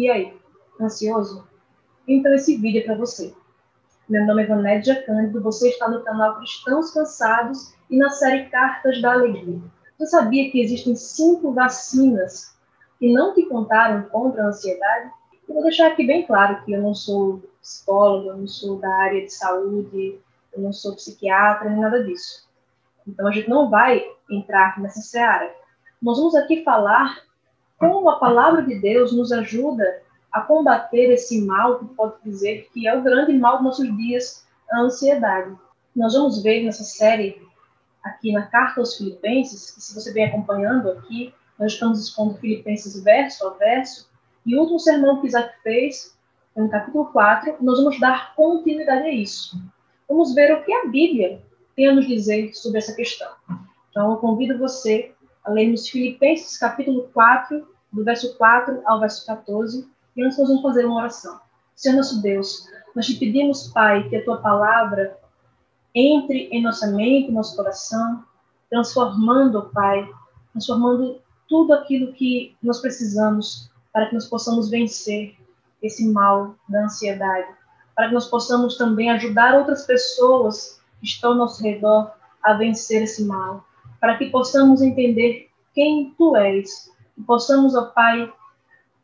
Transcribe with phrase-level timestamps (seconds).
[0.00, 0.34] E aí,
[0.80, 1.46] ansioso?
[2.08, 3.34] Então esse vídeo é para você.
[4.08, 9.02] Meu nome é Vanédia Cândido, você está no canal Cristãos Cansados e na série Cartas
[9.02, 9.60] da Alegria.
[9.98, 12.56] Você sabia que existem cinco vacinas
[12.98, 15.10] que não te contaram contra a ansiedade?
[15.46, 18.90] Eu vou deixar aqui bem claro que eu não sou psicóloga, eu não sou da
[18.90, 20.18] área de saúde,
[20.54, 22.48] eu não sou psiquiatra, nem nada disso.
[23.06, 25.54] Então a gente não vai entrar nessa seara.
[26.00, 27.20] Nós vamos aqui falar
[27.80, 32.86] como a palavra de Deus nos ajuda a combater esse mal que pode dizer que
[32.86, 35.56] é o grande mal dos nossos dias, a ansiedade.
[35.96, 37.42] Nós vamos ver nessa série
[38.04, 43.02] aqui na carta aos Filipenses, que se você vem acompanhando aqui, nós estamos expondo Filipenses
[43.02, 44.08] verso a verso,
[44.44, 46.16] e o último sermão que Isaac fez,
[46.54, 49.58] no capítulo 4, nós vamos dar continuidade a isso.
[50.08, 51.40] Vamos ver o que a Bíblia
[51.74, 53.30] tem a nos dizer sobre essa questão.
[53.90, 55.12] Então, eu convido você
[55.44, 60.84] a lermos Filipenses capítulo 4, do verso 4 ao verso 14, e nós vamos fazer
[60.86, 61.40] uma oração.
[61.74, 65.18] Senhor nosso Deus, nós te pedimos, Pai, que a tua palavra
[65.94, 68.24] entre em nossa mente, nosso coração,
[68.68, 70.08] transformando, Pai,
[70.52, 75.36] transformando tudo aquilo que nós precisamos para que nós possamos vencer
[75.82, 77.48] esse mal da ansiedade,
[77.94, 82.12] para que nós possamos também ajudar outras pessoas que estão ao nosso redor
[82.42, 83.64] a vencer esse mal,
[84.00, 86.90] para que possamos entender quem tu és,
[87.20, 88.32] que possamos, ó Pai,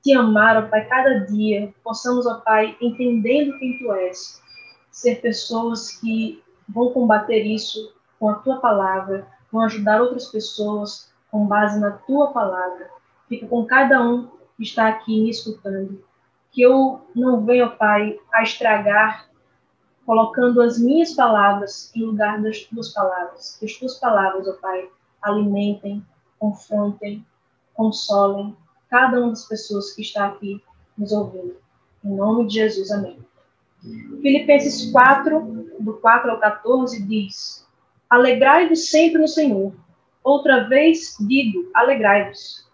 [0.03, 4.43] te amar, ó Pai, cada dia, possamos, ó Pai, entendendo quem tu és,
[4.91, 11.47] ser pessoas que vão combater isso com a tua palavra, vão ajudar outras pessoas com
[11.47, 12.91] base na tua palavra.
[13.29, 16.03] Fica com cada um que está aqui me escutando.
[16.51, 19.29] Que eu não venha, Pai, a estragar
[20.07, 23.57] colocando as minhas palavras em lugar das tuas palavras.
[23.59, 24.89] Que as tuas palavras, ó Pai,
[25.21, 26.05] alimentem,
[26.39, 27.27] confrontem,
[27.77, 28.57] consolem
[28.89, 30.63] cada uma das pessoas que está aqui
[30.97, 31.57] nos ouvindo.
[32.05, 33.19] Em nome de Jesus, amém.
[34.23, 37.67] Filipenses 4, do 4 ao 14, diz:
[38.09, 39.73] Alegrai-vos sempre no Senhor.
[40.25, 42.67] Outra vez digo, alegrai-vos.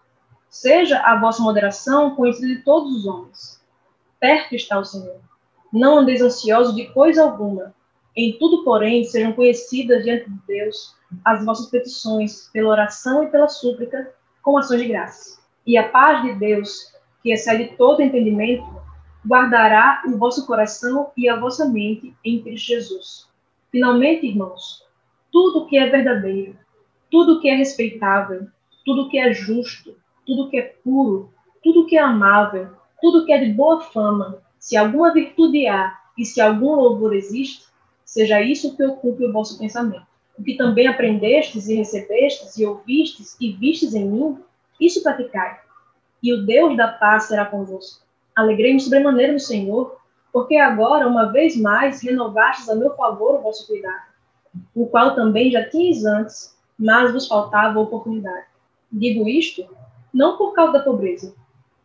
[0.49, 3.61] Seja a vossa moderação conhecida de todos os homens.
[4.19, 5.19] Perto está o Senhor.
[5.71, 7.73] Não andeis ansiosos de coisa alguma.
[8.15, 10.95] Em tudo, porém, sejam conhecidas diante de Deus
[11.25, 15.41] as vossas petições, pela oração e pela súplica, com ações de graça.
[15.65, 16.93] E a paz de Deus,
[17.23, 18.65] que excede todo entendimento,
[19.25, 23.27] guardará o vosso coração e a vossa mente em Cristo Jesus.
[23.71, 24.83] Finalmente, irmãos,
[25.31, 26.55] tudo que é verdadeiro,
[27.09, 28.47] tudo que é respeitável,
[28.85, 29.95] tudo que é justo,
[30.25, 31.31] tudo que é puro,
[31.63, 32.69] tudo que é amável,
[33.01, 37.65] tudo que é de boa fama, se alguma virtude há e se algum louvor existe,
[38.05, 40.12] seja isso que ocupe o vosso pensamento.
[40.37, 44.37] O que também aprendestes e recebestes e ouvistes e vistes em mim,
[44.79, 45.59] isso praticai.
[46.21, 48.03] E o Deus da paz será convosco.
[48.35, 49.97] Alegrei-me sobremaneira no Senhor,
[50.31, 54.01] porque agora, uma vez mais, renovastes a meu favor o vosso cuidado,
[54.73, 58.47] o qual também já tinhas antes, mas vos faltava oportunidade.
[58.91, 59.67] Digo isto
[60.13, 61.33] não por causa da pobreza,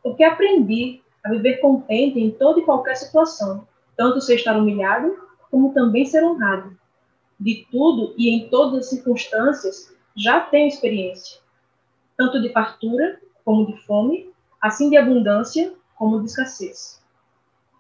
[0.03, 3.67] porque aprendi a viver contente em toda e qualquer situação,
[3.97, 5.17] tanto ser estar humilhado,
[5.51, 6.77] como também ser honrado.
[7.39, 11.39] De tudo e em todas as circunstâncias já tenho experiência,
[12.17, 17.01] tanto de fartura como de fome, assim de abundância como de escassez.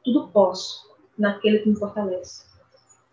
[0.04, 0.88] Tudo posso
[1.19, 2.46] naquele que me fortalece.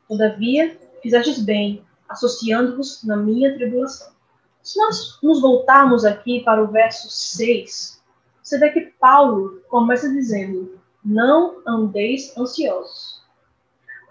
[0.08, 4.14] Todavia, fizestes bem, associando-vos na minha tribulação.
[4.62, 8.02] Se nós nos voltarmos aqui para o verso 6,
[8.42, 13.24] você vê que Paulo começa dizendo: Não andeis ansiosos.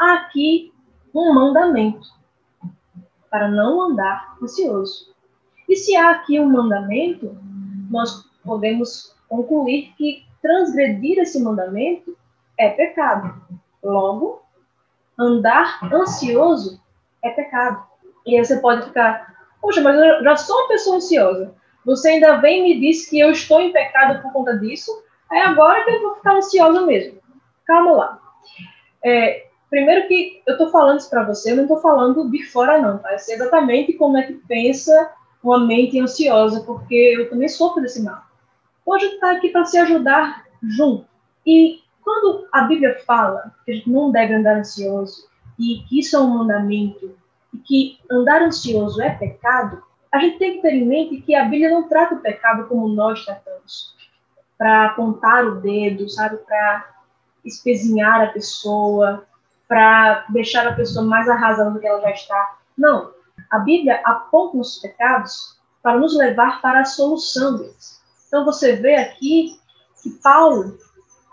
[0.00, 0.72] Há aqui
[1.14, 2.08] um mandamento
[3.34, 5.12] para não andar ansioso.
[5.68, 7.36] E se há aqui um mandamento,
[7.90, 12.16] nós podemos concluir que transgredir esse mandamento
[12.56, 13.34] é pecado.
[13.82, 14.40] Logo,
[15.18, 16.80] andar ansioso
[17.24, 17.84] é pecado.
[18.24, 21.56] E aí você pode ficar, poxa, mas eu já sou uma pessoa ansiosa.
[21.84, 24.92] Você ainda vem e me diz que eu estou em pecado por conta disso,
[25.32, 27.18] é agora que eu vou ficar ansiosa mesmo.
[27.66, 28.22] Calma lá.
[29.04, 32.80] É, primeiro que eu estou falando isso para você, eu não estou falando de fora
[32.80, 33.12] não, tá?
[33.12, 35.12] Eu sei exatamente como é que pensa
[35.42, 38.22] uma mente ansiosa, porque eu também sofro desse mal.
[38.86, 41.08] Hoje está aqui para se ajudar junto.
[41.44, 45.28] E quando a Bíblia fala que a gente não deve andar ansioso
[45.58, 47.12] e que isso é um mandamento
[47.52, 49.82] e que andar ansioso é pecado,
[50.12, 52.86] a gente tem que ter em mente que a Bíblia não trata o pecado como
[52.86, 53.96] nós tratamos,
[54.56, 56.94] para apontar o dedo, sabe, para
[57.44, 59.26] espezinhar a pessoa,
[59.68, 62.58] para deixar a pessoa mais arrasada do que ela já está.
[62.76, 63.12] Não.
[63.50, 68.00] A Bíblia aponta os pecados para nos levar para a solução deles.
[68.26, 69.58] Então você vê aqui
[70.02, 70.78] que Paulo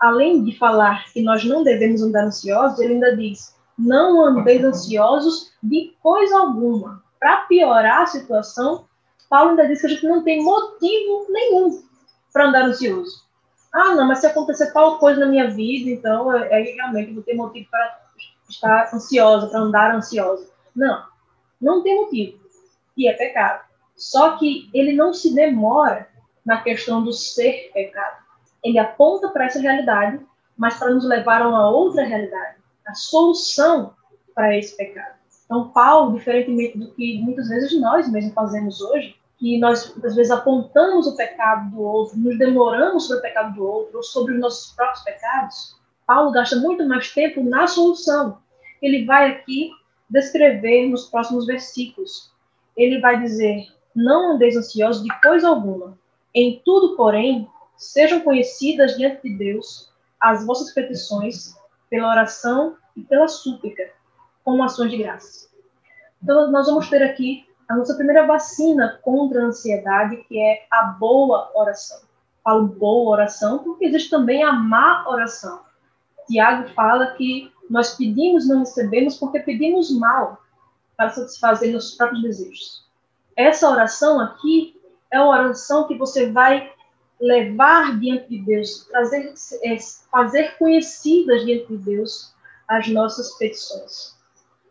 [0.02, 5.52] além de falar que nós não devemos andar ansiosos, ele ainda diz: não andeis ansiosos
[5.62, 7.00] de coisa alguma.
[7.20, 8.84] Para piorar a situação,
[9.30, 11.84] Paulo ainda diz que a gente não tem motivo nenhum
[12.32, 13.22] para andar ansioso.
[13.72, 17.22] Ah, não, mas se acontecer tal coisa na minha vida, então é, é, realmente vou
[17.22, 18.00] ter motivo para
[18.52, 20.48] estar ansiosa, para andar ansiosa.
[20.74, 21.04] Não,
[21.60, 22.38] não tem motivo.
[22.96, 23.64] E é pecado.
[23.96, 26.08] Só que ele não se demora
[26.44, 28.22] na questão do ser pecado.
[28.62, 30.20] Ele aponta para essa realidade,
[30.56, 32.56] mas para nos levar a uma outra realidade,
[32.86, 33.94] a solução
[34.34, 35.14] para esse pecado.
[35.44, 40.30] Então, Paulo, diferentemente do que muitas vezes nós mesmos fazemos hoje, que nós às vezes
[40.30, 44.40] apontamos o pecado do outro, nos demoramos sobre o pecado do outro ou sobre os
[44.40, 45.76] nossos próprios pecados,
[46.06, 48.38] Paulo gasta muito mais tempo na solução.
[48.82, 49.70] Ele vai aqui
[50.10, 52.30] descrever nos próximos versículos.
[52.76, 55.96] Ele vai dizer: Não andeis ansiosos de coisa alguma.
[56.34, 59.90] Em tudo, porém, sejam conhecidas diante de Deus
[60.20, 61.56] as vossas petições
[61.88, 63.90] pela oração e pela súplica,
[64.44, 65.48] com ações de graça.
[66.22, 70.84] Então, nós vamos ter aqui a nossa primeira vacina contra a ansiedade, que é a
[70.84, 72.00] boa oração.
[72.42, 75.60] Falo boa oração porque existe também a má oração.
[76.26, 80.42] Tiago fala que nós pedimos não recebemos porque pedimos mal
[80.96, 82.84] para satisfazer nossos próprios desejos.
[83.36, 84.80] Essa oração aqui
[85.10, 86.72] é uma oração que você vai
[87.20, 89.32] levar diante de Deus, trazer,
[89.62, 89.76] é,
[90.10, 92.32] fazer conhecidas diante de Deus
[92.68, 94.16] as nossas petições.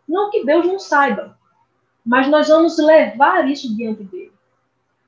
[0.06, 1.38] Não que Deus não saiba,
[2.04, 4.32] mas nós vamos levar isso diante dele.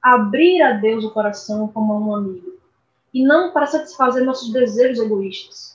[0.01, 2.55] Abrir a Deus o coração como um amigo.
[3.13, 5.74] E não para satisfazer nossos desejos egoístas.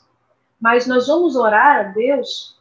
[0.59, 2.57] Mas nós vamos orar a Deus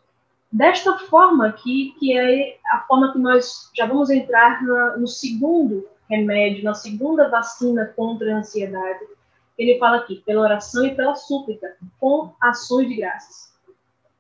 [0.51, 5.87] desta forma aqui, que é a forma que nós já vamos entrar na, no segundo
[6.09, 9.05] remédio, na segunda vacina contra a ansiedade.
[9.59, 13.53] Ele fala aqui, pela oração e pela súplica, com ações de graças.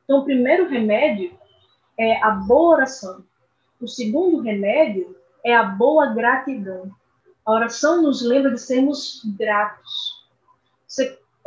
[0.04, 1.32] Então, o primeiro remédio
[1.96, 3.24] é a boa oração.
[3.80, 6.90] O segundo remédio é a boa gratidão.
[7.46, 10.17] A oração nos lembra de sermos gratos.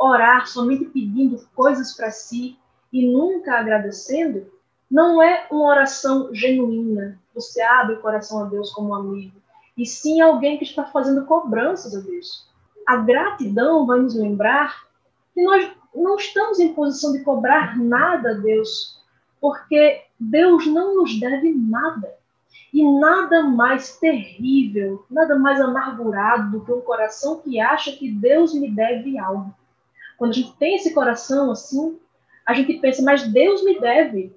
[0.04, 2.58] Orar somente pedindo coisas para si
[2.92, 4.50] e nunca agradecendo
[4.90, 7.20] não é uma oração genuína.
[7.32, 9.40] Você abre o coração a Deus como um amigo,
[9.78, 12.48] e sim alguém que está fazendo cobranças a Deus.
[12.84, 14.88] A gratidão vai nos lembrar
[15.32, 19.00] que nós não estamos em posição de cobrar nada a Deus,
[19.40, 22.12] porque Deus não nos deve nada.
[22.74, 28.52] E nada mais terrível, nada mais amargurado do que um coração que acha que Deus
[28.52, 29.54] me deve algo.
[30.16, 31.98] Quando a gente tem esse coração assim,
[32.46, 34.34] a gente pensa, mas Deus me deve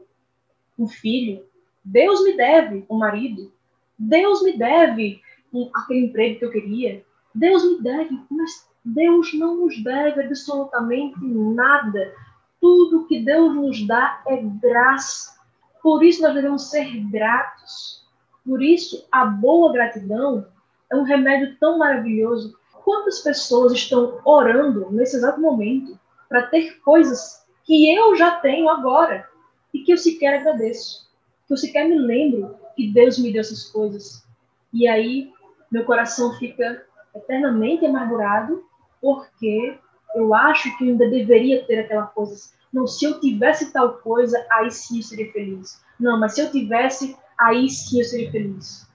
[0.77, 1.43] um filho,
[1.83, 3.51] Deus me deve um marido,
[3.97, 5.21] Deus me deve
[5.53, 11.19] um, aquele emprego que eu queria, Deus me deve, mas Deus não nos deve absolutamente
[11.19, 12.13] nada.
[12.61, 15.35] Tudo que Deus nos dá é graça.
[15.81, 18.05] Por isso nós devemos ser gratos.
[18.45, 20.45] Por isso, a boa gratidão
[20.91, 22.55] é um remédio tão maravilhoso.
[22.85, 25.99] Quantas pessoas estão orando nesse exato momento
[26.29, 29.27] para ter coisas que eu já tenho agora
[29.73, 31.09] e que eu sequer agradeço,
[31.47, 34.23] que eu sequer me lembro que Deus me deu essas coisas.
[34.71, 35.33] E aí
[35.71, 36.85] meu coração fica
[37.15, 38.63] eternamente amargurado
[39.01, 39.79] porque
[40.13, 42.51] eu acho que eu ainda deveria ter aquela coisa.
[42.71, 45.81] Não, se eu tivesse tal coisa, aí sim eu seria feliz.
[45.99, 48.87] Não, mas se eu tivesse aí sim eu seria feliz.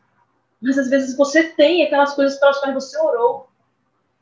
[0.62, 3.49] Mas às vezes você tem aquelas coisas pelas quais você orou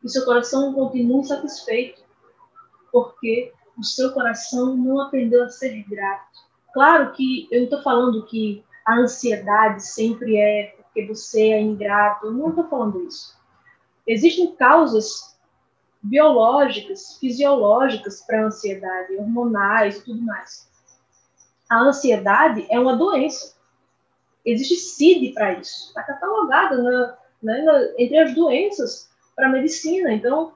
[0.09, 2.03] seu coração continua insatisfeito,
[2.93, 6.39] porque o seu coração não aprendeu a ser grato.
[6.73, 12.33] Claro que eu estou falando que a ansiedade sempre é porque você é ingrato, eu
[12.33, 13.37] não estou falando isso.
[14.07, 15.39] Existem causas
[16.03, 20.69] biológicas, fisiológicas para a ansiedade, hormonais e tudo mais.
[21.69, 23.59] A ansiedade é uma doença
[24.51, 29.08] existe CID para isso, está catalogada na, né, na, entre as doenças
[29.39, 30.13] para medicina.
[30.13, 30.53] Então,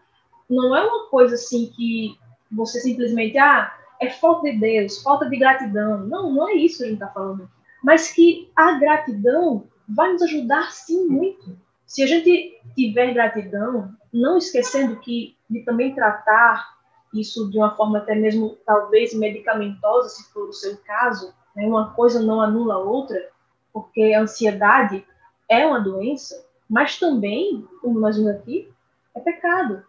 [0.50, 2.18] não é uma coisa assim que
[2.50, 6.00] você simplesmente, ah, é falta de Deus, falta de gratidão.
[6.00, 7.48] Não, não é isso que a gente está falando.
[7.82, 11.56] Mas que a gratidão vai nos ajudar sim muito.
[11.86, 16.76] Se a gente tiver gratidão, não esquecendo que de também tratar
[17.14, 21.90] isso de uma forma até mesmo talvez medicamentosa, se for o seu caso, né, uma
[21.90, 23.30] coisa não anula a outra,
[23.72, 25.04] porque a ansiedade
[25.48, 28.71] é uma doença, mas também, como nós vimos aqui,
[29.14, 29.84] é pecado.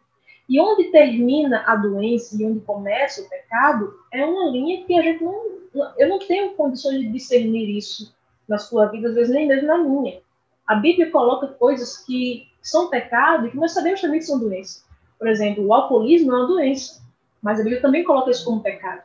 [0.47, 5.01] E onde termina a doença e onde começa o pecado é uma linha que a
[5.01, 5.53] gente não.
[5.97, 8.13] Eu não tenho condições de discernir isso
[8.47, 10.21] na sua vida, às vezes nem mesmo na minha.
[10.67, 14.85] A Bíblia coloca coisas que são pecado e que nós sabemos também que são doenças.
[15.17, 17.03] Por exemplo, o alcoolismo é uma doença.
[17.43, 19.03] Mas a Bíblia também coloca isso como pecado.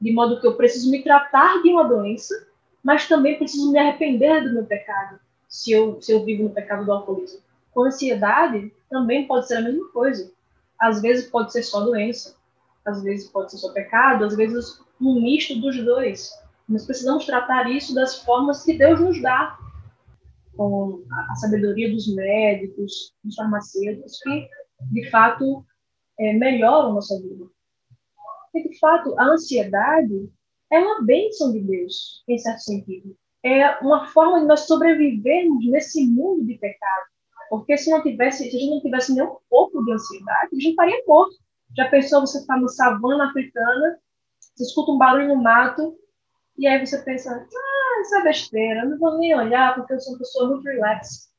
[0.00, 2.34] De modo que eu preciso me tratar de uma doença,
[2.82, 5.18] mas também preciso me arrepender do meu pecado,
[5.48, 7.40] se eu, se eu vivo no pecado do alcoolismo.
[7.76, 10.32] Com ansiedade, também pode ser a mesma coisa.
[10.80, 12.34] Às vezes pode ser só doença,
[12.86, 16.30] às vezes pode ser só pecado, às vezes um misto dos dois.
[16.66, 19.58] Nós precisamos tratar isso das formas que Deus nos dá,
[20.56, 24.48] com a sabedoria dos médicos, dos farmacêuticos, que
[24.90, 25.62] de fato
[26.18, 27.44] é, melhoram a nossa vida.
[28.54, 30.32] E de fato, a ansiedade
[30.72, 33.14] é uma bênção de Deus, em certo sentido.
[33.44, 37.15] É uma forma de nós sobrevivermos nesse mundo de pecado.
[37.48, 40.54] Porque se não tivesse, se a gente não tivesse nem um pouco de ansiedade, a
[40.54, 41.36] gente estaria morto.
[41.76, 43.98] Já pensou você estar no savana africana,
[44.38, 45.96] você escuta um barulho no mato,
[46.58, 50.14] e aí você pensa, ah, isso é besteira, não vou nem olhar porque eu sou
[50.14, 51.30] uma pessoa muito relax.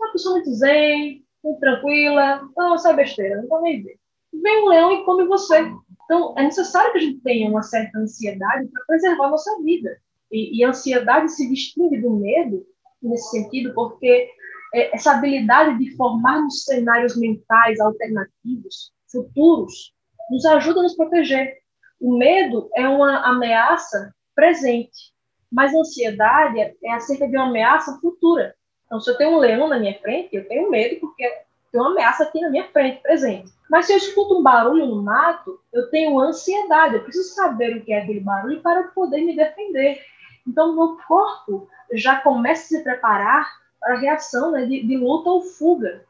[0.00, 3.98] Uma pessoa muito zen, muito tranquila, não, isso é besteira, não vou nem ver.
[4.32, 5.72] Vem um leão e come você.
[6.04, 9.96] Então, é necessário que a gente tenha uma certa ansiedade para preservar a nossa vida.
[10.30, 12.66] E, e, a ansiedade se distingue do medo
[13.02, 14.30] nesse sentido, porque
[14.74, 19.94] essa habilidade de formarmos cenários mentais alternativos, futuros,
[20.30, 21.58] nos ajuda a nos proteger.
[22.00, 25.12] O medo é uma ameaça presente,
[25.50, 28.54] mas a ansiedade é acerca de uma ameaça futura.
[28.86, 31.24] Então, se eu tenho um leão na minha frente, eu tenho medo porque
[31.70, 33.52] tem uma ameaça aqui na minha frente, presente.
[33.68, 37.84] Mas se eu escuto um barulho no mato, eu tenho ansiedade, eu preciso saber o
[37.84, 40.00] que é aquele barulho para poder me defender.
[40.46, 45.30] Então, meu corpo já começa a se preparar para a reação né, de, de, luta
[45.30, 46.04] ou fuga.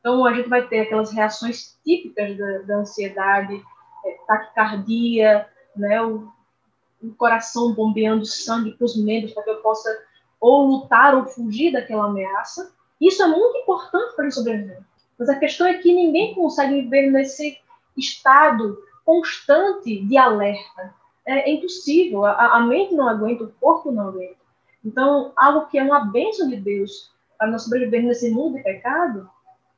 [0.00, 3.62] Então, a gente vai ter aquelas reações típicas da, da ansiedade,
[4.04, 6.28] é, taquicardia, né, o,
[7.02, 9.88] o coração bombeando sangue para os membros para que eu possa
[10.40, 12.72] ou lutar ou fugir daquela ameaça.
[13.00, 14.82] Isso é muito importante para a sobreviver.
[15.18, 17.58] Mas a questão é que ninguém consegue viver nesse
[17.96, 20.94] estado constante de alerta.
[21.26, 22.24] É, impossível.
[22.26, 24.36] A, a, mente não aguenta, o corpo não aguenta.
[24.84, 29.28] Então, algo que é uma bênção de Deus para nós sobreviver nesse mundo de pecado,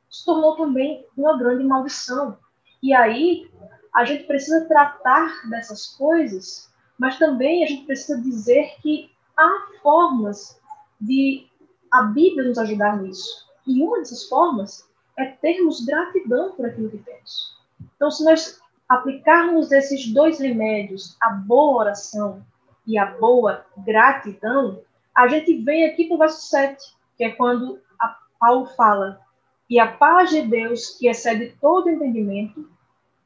[0.09, 2.37] se tornou também uma grande maldição.
[2.81, 3.49] E aí,
[3.93, 10.59] a gente precisa tratar dessas coisas, mas também a gente precisa dizer que há formas
[10.99, 11.47] de
[11.91, 13.47] a Bíblia nos ajudar nisso.
[13.65, 14.87] E uma dessas formas
[15.17, 17.57] é termos gratidão por aquilo que temos.
[17.95, 22.45] Então, se nós aplicarmos esses dois remédios, a boa oração
[22.85, 24.81] e a boa gratidão,
[25.15, 27.79] a gente vem aqui para o verso 7, que é quando
[28.39, 29.19] Paulo fala:
[29.69, 32.69] E a paz de Deus, que excede todo entendimento,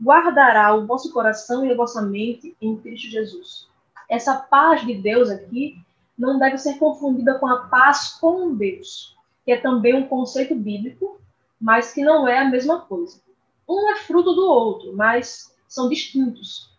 [0.01, 3.67] guardará o vosso coração e a vossa mente em Cristo Jesus.
[4.09, 5.79] Essa paz de Deus aqui
[6.17, 11.19] não deve ser confundida com a paz com Deus, que é também um conceito bíblico,
[11.59, 13.21] mas que não é a mesma coisa.
[13.67, 16.69] Um é fruto do outro, mas são distintos.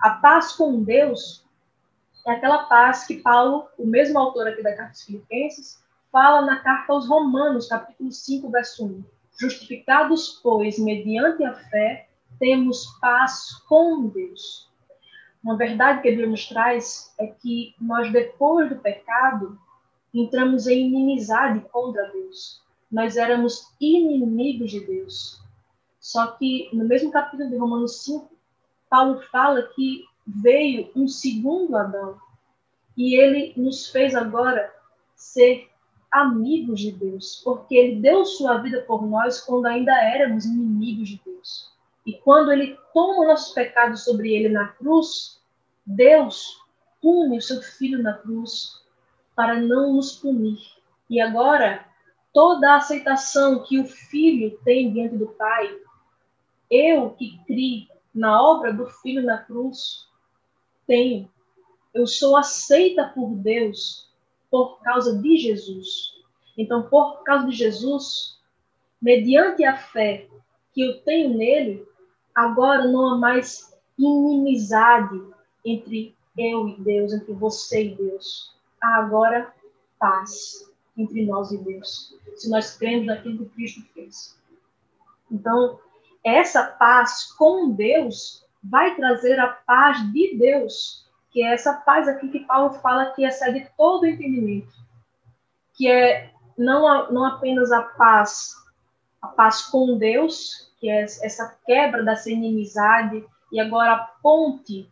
[0.00, 1.44] A paz com Deus
[2.26, 5.82] é aquela paz que Paulo, o mesmo autor aqui da carta aos Filipenses,
[6.18, 9.04] fala na carta aos Romanos, capítulo 5, verso 1.
[9.38, 12.08] Justificados, pois, mediante a fé,
[12.40, 14.68] temos paz com Deus.
[15.40, 19.56] Uma verdade que a Bíblia nos traz é que nós, depois do pecado,
[20.12, 22.60] entramos em inimizade contra Deus
[22.90, 25.40] nós éramos inimigos de Deus.
[26.00, 28.28] Só que no mesmo capítulo de Romanos 5,
[28.90, 32.18] Paulo fala que veio um segundo Adão
[32.96, 34.74] e ele nos fez agora
[35.14, 35.68] ser
[36.10, 41.20] amigos de Deus, porque ele deu sua vida por nós quando ainda éramos inimigos de
[41.24, 41.72] Deus.
[42.06, 45.40] E quando ele toma nossos pecados sobre ele na cruz,
[45.84, 46.58] Deus
[47.00, 48.82] pune o seu filho na cruz
[49.36, 50.58] para não nos punir.
[51.08, 51.86] E agora
[52.32, 55.76] toda a aceitação que o filho tem diante do pai,
[56.70, 60.08] eu que criei na obra do filho na cruz,
[60.86, 61.30] tenho.
[61.92, 64.07] Eu sou aceita por Deus
[64.50, 66.14] por causa de Jesus.
[66.56, 68.38] Então, por causa de Jesus,
[69.00, 70.26] mediante a fé
[70.72, 71.86] que eu tenho nele,
[72.34, 75.20] agora não há mais inimizade
[75.64, 78.54] entre eu e Deus, entre você e Deus.
[78.80, 79.52] Há agora
[79.98, 84.36] paz entre nós e Deus, se nós cremos naquilo que Cristo fez.
[85.30, 85.78] Então,
[86.24, 92.28] essa paz com Deus vai trazer a paz de Deus, que é essa paz aqui
[92.28, 94.72] que Paulo fala que excede todo entendimento,
[95.74, 98.54] que é não, não apenas a paz,
[99.22, 104.90] a paz com Deus, que é essa quebra dessa inimizade, e agora a ponte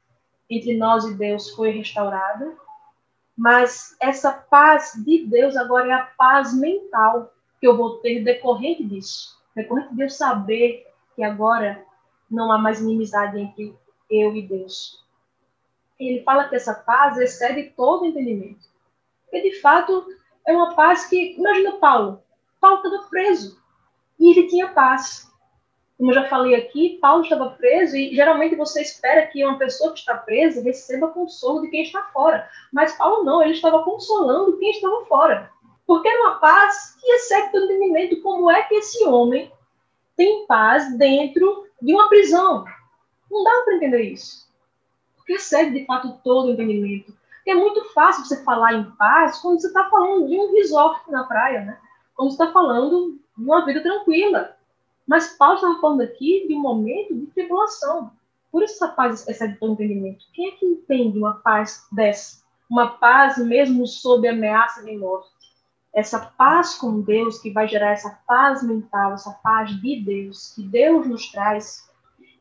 [0.49, 2.55] entre nós e Deus foi restaurada,
[3.37, 8.85] mas essa paz de Deus agora é a paz mental que eu vou ter decorrente
[8.85, 9.37] disso.
[9.55, 11.85] Decorrente de eu saber que agora
[12.31, 13.77] não há mais inimizade entre
[14.09, 15.05] eu e Deus.
[15.99, 18.67] Ele fala que essa paz excede todo entendimento.
[19.25, 20.07] Porque, de fato,
[20.47, 21.35] é uma paz que.
[21.37, 22.23] Imagina Paulo.
[22.61, 23.61] Paulo estava preso.
[24.19, 25.31] E ele tinha paz.
[25.97, 29.93] Como eu já falei aqui, Paulo estava preso e geralmente você espera que uma pessoa
[29.93, 32.47] que está presa receba consolo de quem está fora.
[32.71, 35.51] Mas Paulo não, ele estava consolando quem estava fora.
[35.87, 38.21] Porque era uma paz que excede todo entendimento.
[38.21, 39.51] Como é que esse homem
[40.17, 42.65] tem paz dentro de uma prisão?
[43.31, 44.46] Não dá para entender isso.
[45.29, 47.13] Excede, de fato, todo o entendimento.
[47.47, 51.25] É muito fácil você falar em paz quando você está falando de um resort na
[51.25, 51.79] praia, né?
[52.15, 54.57] Quando você está falando de uma vida tranquila.
[55.07, 58.11] Mas Paulo estava falando aqui de um momento de tribulação.
[58.51, 60.25] Por isso essa paz excede todo entendimento.
[60.33, 62.45] Quem é que entende uma paz dessa?
[62.69, 65.37] Uma paz mesmo sob ameaça de morte
[65.97, 70.63] essa paz com Deus, que vai gerar essa paz mental, essa paz de Deus, que
[70.63, 71.89] Deus nos traz,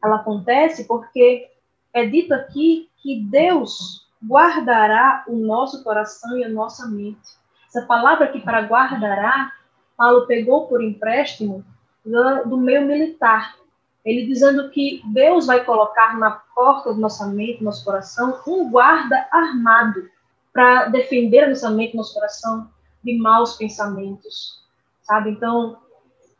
[0.04, 1.50] ela acontece porque
[1.96, 7.38] é dito aqui que Deus guardará o nosso coração e a nossa mente.
[7.70, 9.54] Essa palavra aqui para guardará,
[9.96, 11.64] Paulo pegou por empréstimo
[12.06, 13.56] do, do meio militar.
[14.04, 18.70] Ele dizendo que Deus vai colocar na porta da nossa mente, do nosso coração, um
[18.70, 20.10] guarda armado
[20.52, 22.70] para defender a nossa mente, nosso coração,
[23.04, 24.62] de maus pensamentos,
[25.02, 25.30] sabe?
[25.30, 25.78] Então,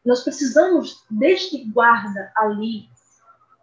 [0.06, 2.90] nós precisamos deste guarda ali,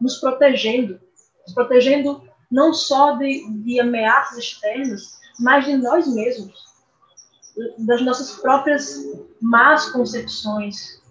[0.00, 0.98] nos protegendo,
[1.44, 6.64] nos protegendo não só de, de ameaças externas, mas de nós mesmos,
[7.78, 9.02] das nossas próprias
[9.40, 11.02] más concepções,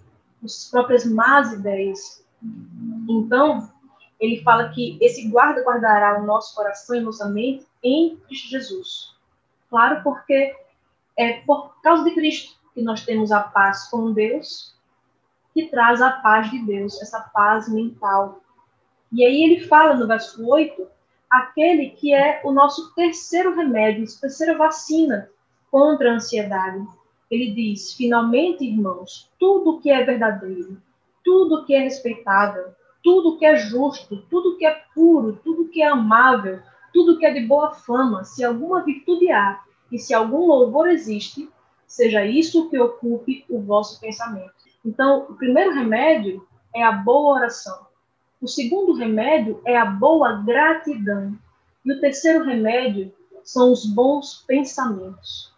[0.41, 2.23] das próprias más ideias.
[3.09, 3.71] Então,
[4.19, 9.15] ele fala que esse guarda guardará o nosso coração e nossa mente em Cristo Jesus.
[9.69, 10.55] Claro, porque
[11.17, 14.75] é por causa de Cristo que nós temos a paz com Deus,
[15.53, 18.41] que traz a paz de Deus, essa paz mental.
[19.11, 20.87] E aí ele fala no verso 8,
[21.29, 25.29] aquele que é o nosso terceiro remédio, terceira vacina
[25.69, 26.85] contra a ansiedade.
[27.29, 30.81] Ele diz: finalmente, irmãos, tudo que é verdadeiro,
[31.23, 35.87] tudo que é respeitável, tudo que é justo, tudo que é puro, tudo que é
[35.87, 36.59] amável,
[36.93, 41.49] tudo que é de boa fama, se alguma virtude há, e se algum louvor existe,
[41.85, 44.53] seja isso que ocupe o vosso pensamento.
[44.85, 47.90] Então, o primeiro remédio é a boa oração.
[48.41, 51.37] O segundo remédio é a boa gratidão.
[51.85, 55.53] E o terceiro remédio são os bons pensamentos.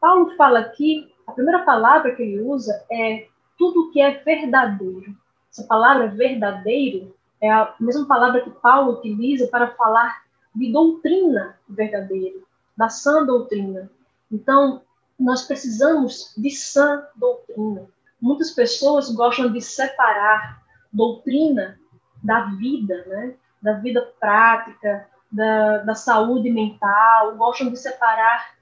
[0.00, 3.26] Paulo fala aqui, a primeira palavra que ele usa é
[3.58, 5.12] tudo que é verdadeiro.
[5.50, 10.22] Essa palavra verdadeiro é a mesma palavra que Paulo utiliza para falar
[10.54, 12.38] de doutrina verdadeira
[12.76, 13.90] da sã doutrina.
[14.30, 14.82] Então,
[15.18, 17.86] nós precisamos de sã doutrina.
[18.20, 21.76] Muitas pessoas gostam de separar doutrina
[22.22, 23.34] da vida, né?
[23.60, 28.54] da vida prática, da, da saúde mental, gostam de separar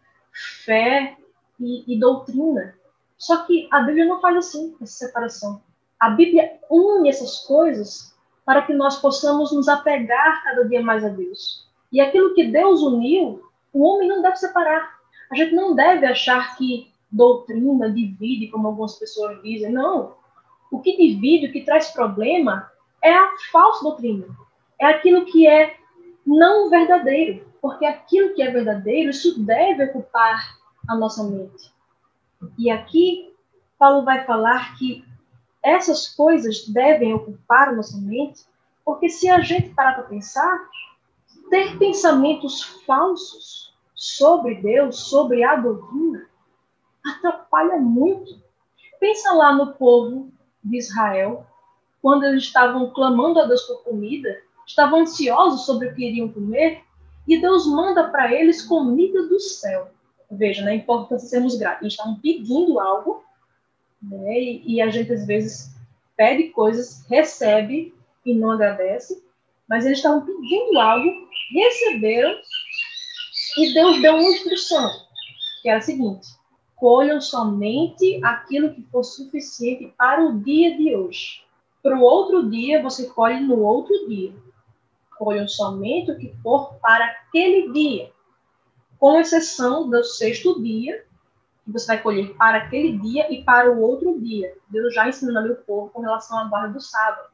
[0.64, 1.16] fé
[1.61, 2.75] e, e doutrina.
[3.16, 5.62] Só que a Bíblia não faz assim, essa separação.
[5.99, 8.14] A Bíblia une essas coisas
[8.45, 11.66] para que nós possamos nos apegar cada dia mais a Deus.
[11.90, 13.42] E aquilo que Deus uniu,
[13.73, 14.97] o homem não deve separar.
[15.31, 19.73] A gente não deve achar que doutrina divide, como algumas pessoas dizem.
[19.73, 20.14] Não.
[20.71, 22.71] O que divide, o que traz problema,
[23.07, 24.27] é a falsa doutrina.
[24.81, 25.77] É aquilo que é
[26.27, 27.47] não verdadeiro.
[27.62, 30.57] Porque aquilo que é verdadeiro, isso deve ocupar
[30.88, 31.73] a nossa mente.
[32.59, 33.33] E aqui,
[33.79, 35.05] Paulo vai falar que
[35.62, 38.45] essas coisas devem ocupar a nossa mente,
[38.85, 40.69] porque se a gente parar para pensar,
[41.51, 46.29] ter pensamentos falsos sobre Deus, sobre a doutrina,
[47.05, 48.40] atrapalha muito.
[49.01, 50.31] Pensa lá no povo
[50.62, 51.47] de Israel,
[52.07, 56.85] quando eles estavam clamando a Deus por comida, estavam ansiosos sobre o que iriam comer,
[57.27, 59.90] e Deus manda para eles comida do céu.
[60.31, 61.83] Veja, né, de sermos gratos.
[61.83, 63.25] Eles estavam pedindo algo,
[64.01, 65.75] né, e, e a gente às vezes
[66.16, 67.92] pede coisas, recebe
[68.25, 69.25] e não agradece,
[69.69, 71.11] mas eles estavam pedindo algo,
[71.53, 72.37] receberam
[73.59, 74.92] e Deus deu uma instrução,
[75.61, 76.29] que era a seguinte:
[76.77, 81.45] colham somente aquilo que for suficiente para o dia de hoje.
[81.87, 84.35] Para o outro dia, você colhe no outro dia.
[85.16, 88.11] Colham somente o que for para aquele dia,
[88.99, 91.05] com exceção do sexto dia,
[91.64, 94.53] que você vai colher para aquele dia e para o outro dia.
[94.68, 97.29] Deus já ensinou ali o povo com relação à guarda do sábado.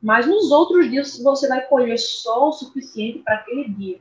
[0.00, 4.00] Mas nos outros dias você vai colher só o suficiente para aquele dia.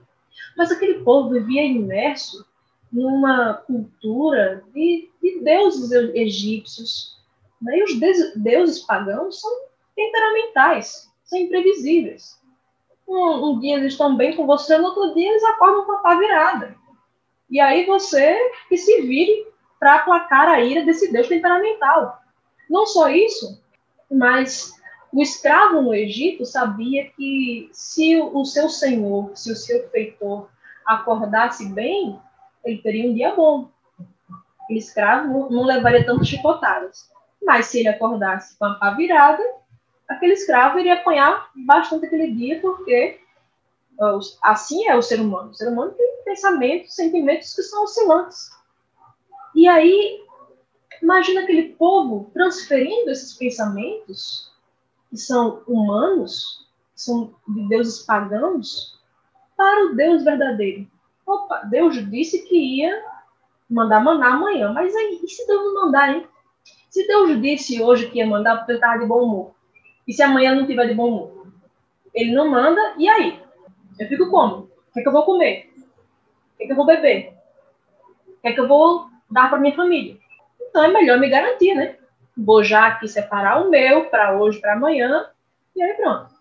[0.56, 2.45] Mas aquele povo vivia imerso
[2.93, 7.14] numa cultura de, de deuses egípcios.
[7.65, 7.80] Né?
[7.80, 7.99] E os
[8.36, 9.51] deuses pagãos são
[9.95, 12.39] temperamentais, são imprevisíveis.
[13.08, 15.97] Um, um, dia eles estão bem com você, no outro dia eles acordam com a
[15.97, 16.75] pá virada.
[17.49, 18.38] E aí você
[18.69, 19.47] que se vire
[19.80, 22.19] para aplacar a ira desse Deus temperamental.
[22.69, 23.62] Não só isso,
[24.12, 24.73] mas
[25.12, 30.49] o escravo no Egito sabia que se o seu senhor, se o seu feitor
[30.86, 32.19] acordasse bem,
[32.63, 33.69] ele teria um dia bom.
[34.69, 37.14] O escravo não levaria tantas chicotadas.
[37.45, 39.43] Mas se ele acordasse com a pá virada,
[40.10, 43.19] aquele escravo iria apanhar bastante aquele dia, porque
[44.41, 45.51] assim é o ser humano.
[45.51, 48.49] O ser humano tem pensamentos, sentimentos que são oscilantes.
[49.53, 50.25] E aí,
[51.01, 54.51] imagina aquele povo transferindo esses pensamentos
[55.10, 58.99] que são humanos, que são de deuses pagãos,
[59.55, 60.88] para o Deus verdadeiro.
[61.25, 63.03] Opa, Deus disse que ia
[63.69, 66.27] mandar maná amanhã, mas aí, e se Deus não mandar, hein?
[66.95, 69.51] Se Deus disse hoje que ia mandar porque ele estava de bom humor,
[70.08, 71.47] e se amanhã não tiver de bom humor?
[72.13, 73.38] Ele não manda, e aí?
[73.99, 74.60] Eu fico como?
[74.60, 75.73] O que, é que eu vou comer?
[75.77, 77.34] O que, é que eu vou beber?
[78.29, 80.17] O que, é que eu vou dar para minha família?
[80.62, 81.97] Então é melhor me garantir, né?
[82.38, 85.29] vou já aqui separar o meu para hoje, para amanhã,
[85.75, 86.34] e aí pronto.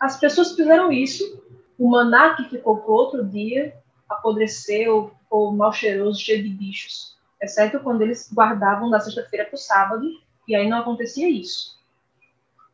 [0.00, 1.40] As pessoas fizeram isso,
[1.78, 3.76] o maná que ficou para outro dia
[4.08, 7.11] apodreceu, ficou mal cheiroso, cheio de bichos,
[7.42, 10.08] exceto quando eles guardavam da sexta-feira para o sábado,
[10.46, 11.76] e aí não acontecia isso.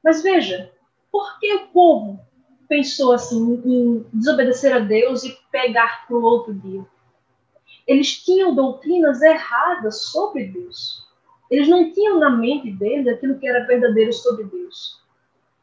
[0.05, 0.71] Mas veja,
[1.11, 2.21] por que o povo
[2.69, 6.85] pensou assim em desobedecer a Deus e pegar para o outro dia?
[7.87, 11.07] Eles tinham doutrinas erradas sobre Deus.
[11.51, 15.01] Eles não tinham na mente deles aquilo que era verdadeiro sobre Deus.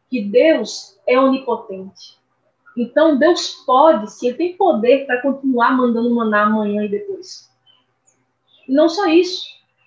[0.10, 2.18] Que Deus é onipotente.
[2.76, 7.50] Então, Deus pode, se Ele tem poder para continuar mandando maná amanhã e depois.
[8.68, 9.46] E não só isso.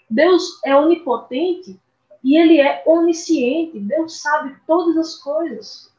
[0.08, 1.78] Deus é onipotente
[2.22, 3.78] e Ele é onisciente.
[3.78, 5.92] Deus sabe todas as coisas.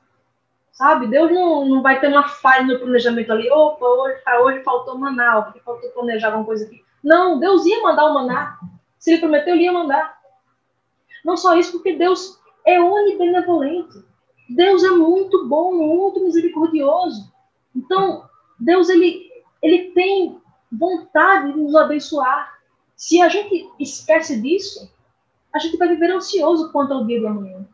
[0.71, 1.07] Sabe?
[1.07, 3.49] Deus não, não vai ter uma falha no planejamento ali.
[3.51, 6.83] Opa, hoje, para hoje faltou maná, porque faltou planejar alguma coisa aqui.
[7.03, 8.57] Não, Deus ia mandar o maná.
[8.97, 10.17] Se ele prometeu, ele ia mandar.
[11.23, 14.03] Não só isso, porque Deus é onibenevolente.
[14.49, 17.31] Deus é muito bom, muito misericordioso.
[17.75, 18.27] Então,
[18.59, 19.29] Deus ele,
[19.61, 22.58] ele tem vontade de nos abençoar.
[22.99, 24.91] Se a gente esquece disso,
[25.55, 27.65] a gente vai viver ansioso quanto ao dia de amanhã.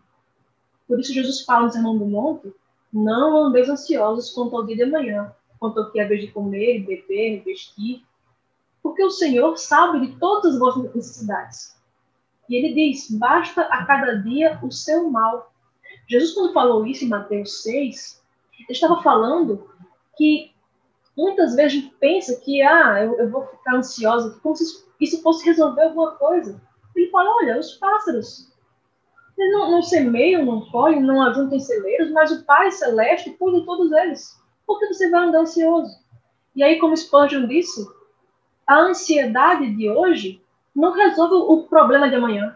[0.87, 2.53] Por isso Jesus fala no Sermão do Monte,
[2.93, 6.85] não andeis ansiosos quanto ao dia de amanhã, quanto ao que é vez de comer,
[6.85, 8.05] beber, vestir,
[8.83, 11.75] porque o Senhor sabe de todas as vossas necessidades.
[12.47, 15.51] E ele diz: basta a cada dia o seu mal.
[16.07, 18.23] Jesus, quando falou isso em Mateus 6,
[18.59, 19.67] ele estava falando
[20.15, 20.53] que
[21.17, 25.21] muitas vezes a gente pensa que ah, eu, eu vou ficar ansiosa, como se isso
[25.21, 26.61] fosse resolver alguma coisa.
[26.95, 28.53] Ele fala: olha, os pássaros.
[29.37, 33.65] Eles não, não semeiam, não colhem, não ajuntam celeiros, mas o Pai Celeste cuida de
[33.65, 34.41] todos eles.
[34.65, 35.93] Por que você vai andar ansioso?
[36.55, 37.85] E aí, como Spurgeon disse,
[38.65, 40.41] a ansiedade de hoje
[40.73, 42.55] não resolve o problema de amanhã.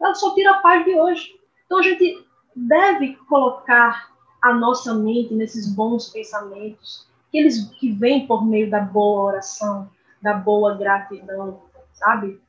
[0.00, 1.40] Ela só tira a paz de hoje.
[1.64, 4.10] Então a gente deve colocar
[4.42, 9.90] a nossa mente nesses bons pensamentos, que eles que vêm por meio da boa oração,
[10.20, 11.62] da boa gratidão,
[11.92, 12.40] sabe?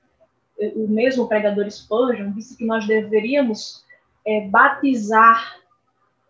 [0.75, 3.83] O mesmo pregador Spurgeon disse que nós deveríamos
[4.25, 5.57] é, batizar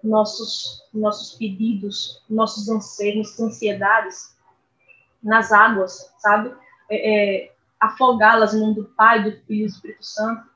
[0.03, 4.35] nossos nossos pedidos, nossos anseios, nossas ansiedades
[5.23, 6.53] nas águas, sabe?
[6.89, 10.49] É, é, afogá-las em nome do Pai, do Filho e do Espírito Santo.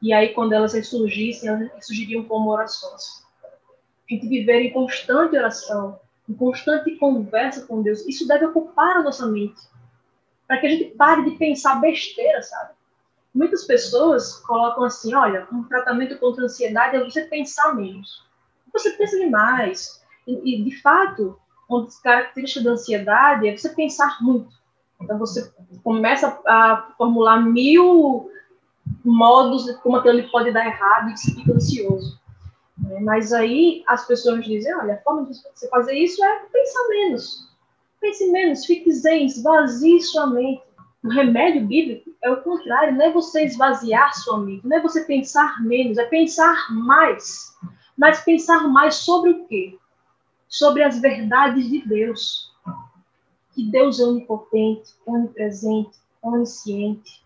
[0.00, 3.24] E aí, quando elas ressurgissem, elas surgiriam como orações.
[3.44, 5.98] A gente viver em constante oração,
[6.30, 9.60] em constante conversa com Deus, isso deve ocupar a nossa mente.
[10.46, 12.70] Para que a gente pare de pensar besteira, sabe?
[13.34, 18.24] Muitas pessoas colocam assim: olha, um tratamento contra a ansiedade é você pensar menos.
[18.72, 20.00] Você pensa demais.
[20.24, 21.36] E, e de fato,
[21.68, 24.54] uma das características da ansiedade é você pensar muito.
[25.00, 28.30] Então você começa a formular mil
[29.04, 32.19] modos de como aquilo pode dar errado e você fica ansioso.
[32.82, 33.00] Né?
[33.00, 37.48] Mas aí as pessoas dizem, olha, a forma de você fazer isso é pensar menos.
[38.00, 40.62] Pense menos, fique zen, esvazie sua mente.
[41.04, 45.04] O remédio bíblico é o contrário, não é você esvaziar sua mente, não é você
[45.04, 47.56] pensar menos, é pensar mais.
[47.96, 49.78] Mas pensar mais sobre o quê?
[50.48, 52.50] Sobre as verdades de Deus
[53.54, 57.22] que Deus é onipotente, onipresente, onisciente,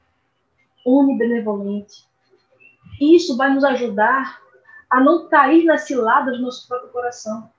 [0.85, 2.07] onibenevolente.
[3.01, 4.41] Isso vai nos ajudar
[4.95, 7.51] a não cair nas ciladas do nosso próprio coração.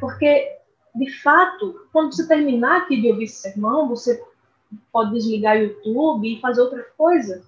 [0.00, 0.58] Porque,
[0.92, 4.20] de fato, quando você terminar aqui de ouvir esse sermão, você
[4.90, 7.44] pode desligar o YouTube e fazer outra coisa.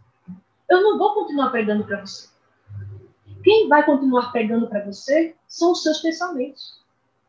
[0.70, 2.29] Eu não vou continuar pregando para você.
[3.42, 6.81] Quem vai continuar pregando para você são os seus pensamentos.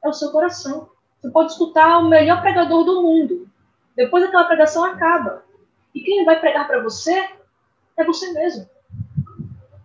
[0.04, 0.88] é o seu coração.
[1.20, 3.50] Você pode escutar o melhor pregador do mundo.
[3.96, 5.44] Depois aquela pregação acaba.
[5.92, 7.32] E quem vai pregar para você
[7.98, 8.70] é você mesmo.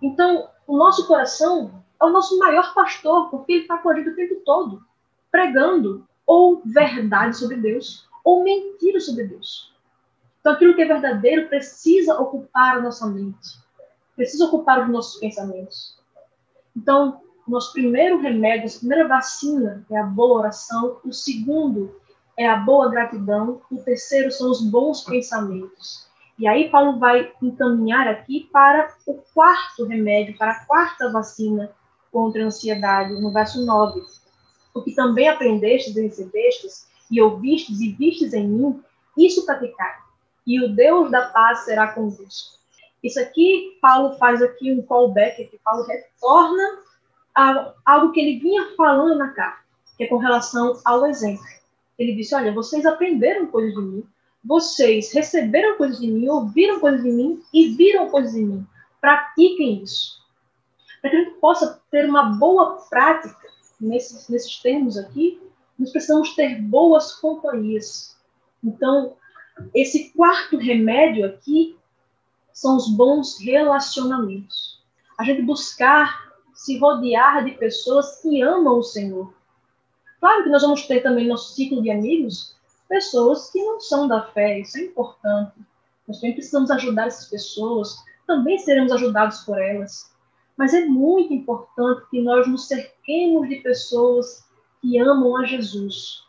[0.02, 4.08] Então, o nosso coração é o nosso maior pastor, porque ele está com a gente
[4.08, 4.82] o tempo todo,
[5.30, 9.74] pregando ou verdade sobre Deus, ou mentira sobre Deus.
[10.40, 13.58] Então, aquilo que é verdadeiro precisa ocupar a nossa mente,
[14.16, 15.98] precisa ocupar os nossos pensamentos.
[16.74, 21.94] Então, nosso primeiro remédio, a primeira vacina é a boa oração, o segundo
[22.38, 26.08] é a boa gratidão, o terceiro são os bons pensamentos.
[26.38, 31.70] E aí Paulo vai encaminhar aqui para o quarto remédio, para a quarta vacina
[32.11, 34.03] contra a ansiedade, no verso 9.
[34.75, 38.83] O que também aprendestes e recebestes, e ouvistes e vistes em mim,
[39.16, 39.96] isso praticai,
[40.46, 42.59] e o Deus da paz será convosco.
[43.03, 46.79] Isso aqui, Paulo faz aqui um callback, que Paulo retorna
[47.35, 49.61] a algo que ele vinha falando na carta,
[49.96, 51.44] que é com relação ao exemplo.
[51.99, 54.05] Ele disse, olha, vocês aprenderam coisas de mim,
[54.44, 58.66] vocês receberam coisas de mim, ouviram coisas de mim e viram coisas de mim.
[59.01, 60.19] Pratiquem isso.
[61.00, 63.48] Para que a gente possa ter uma boa prática
[63.80, 65.40] nesses, nesses termos aqui,
[65.78, 68.16] nós precisamos ter boas companhias.
[68.62, 69.16] Então,
[69.74, 71.78] esse quarto remédio aqui
[72.52, 74.82] são os bons relacionamentos.
[75.18, 79.32] A gente buscar se rodear de pessoas que amam o Senhor.
[80.20, 82.54] Claro que nós vamos ter também nosso ciclo de amigos
[82.90, 85.52] pessoas que não são da fé, isso é importante.
[86.08, 90.10] Nós também precisamos ajudar essas pessoas, também seremos ajudados por elas.
[90.61, 94.44] Mas é muito importante que nós nos cerquemos de pessoas
[94.83, 96.27] que amam a Jesus.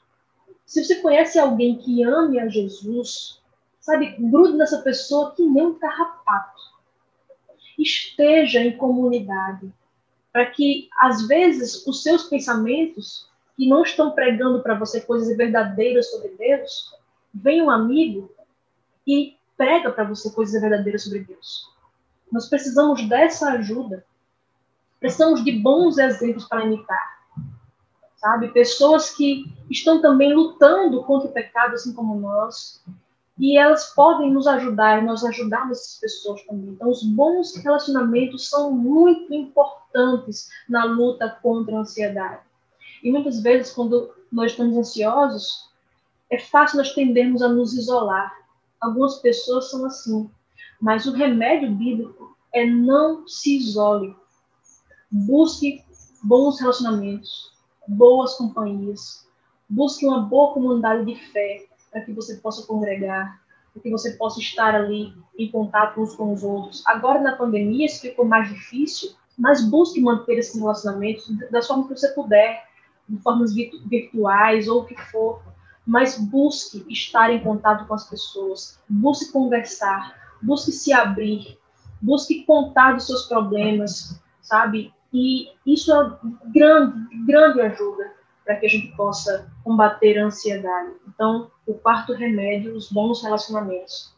[0.66, 3.42] Se você conhece alguém que ame a Jesus,
[3.82, 6.62] sabe, grude nessa pessoa que nem um carrapato.
[7.78, 9.70] Esteja em comunidade,
[10.32, 16.10] para que, às vezes, os seus pensamentos que não estão pregando para você coisas verdadeiras
[16.10, 16.96] sobre Deus,
[17.34, 18.32] vem um amigo
[19.06, 21.70] e prega para você coisas verdadeiras sobre Deus.
[22.32, 24.06] Nós precisamos dessa ajuda.
[25.02, 27.20] Precisamos de bons exemplos para imitar.
[28.18, 28.50] Sabe?
[28.50, 32.84] Pessoas que estão também lutando contra o pecado, assim como nós.
[33.40, 36.70] E elas podem nos ajudar, nós ajudamos essas pessoas também.
[36.70, 42.44] Então, os bons relacionamentos são muito importantes na luta contra a ansiedade.
[43.04, 45.68] E muitas vezes, quando nós estamos ansiosos,
[46.30, 48.32] é fácil nós tendermos a nos isolar.
[48.80, 50.30] Algumas pessoas são assim.
[50.80, 54.16] Mas o remédio bíblico é não se isole.
[55.12, 55.84] Busque
[56.24, 57.52] bons relacionamentos,
[57.88, 59.28] boas companhias.
[59.70, 63.42] Busque uma boa comunidade de fé para que você possa congregar,
[63.74, 66.82] para que você possa estar ali em contato uns com os outros.
[66.88, 71.98] Agora, na pandemia, isso ficou mais difícil, mas busque manter esses relacionamentos da forma que
[71.98, 72.64] você puder
[73.08, 75.42] de formas virtuais ou o que for,
[75.86, 81.58] mas busque estar em contato com as pessoas, busque conversar, busque se abrir,
[82.02, 84.94] busque contar dos seus problemas, sabe?
[85.14, 86.18] E isso é
[86.54, 86.96] grande,
[87.26, 88.12] grande ajuda
[88.46, 90.92] para que a gente possa combater a ansiedade.
[91.08, 94.16] Então, o quarto remédio, os bons relacionamentos.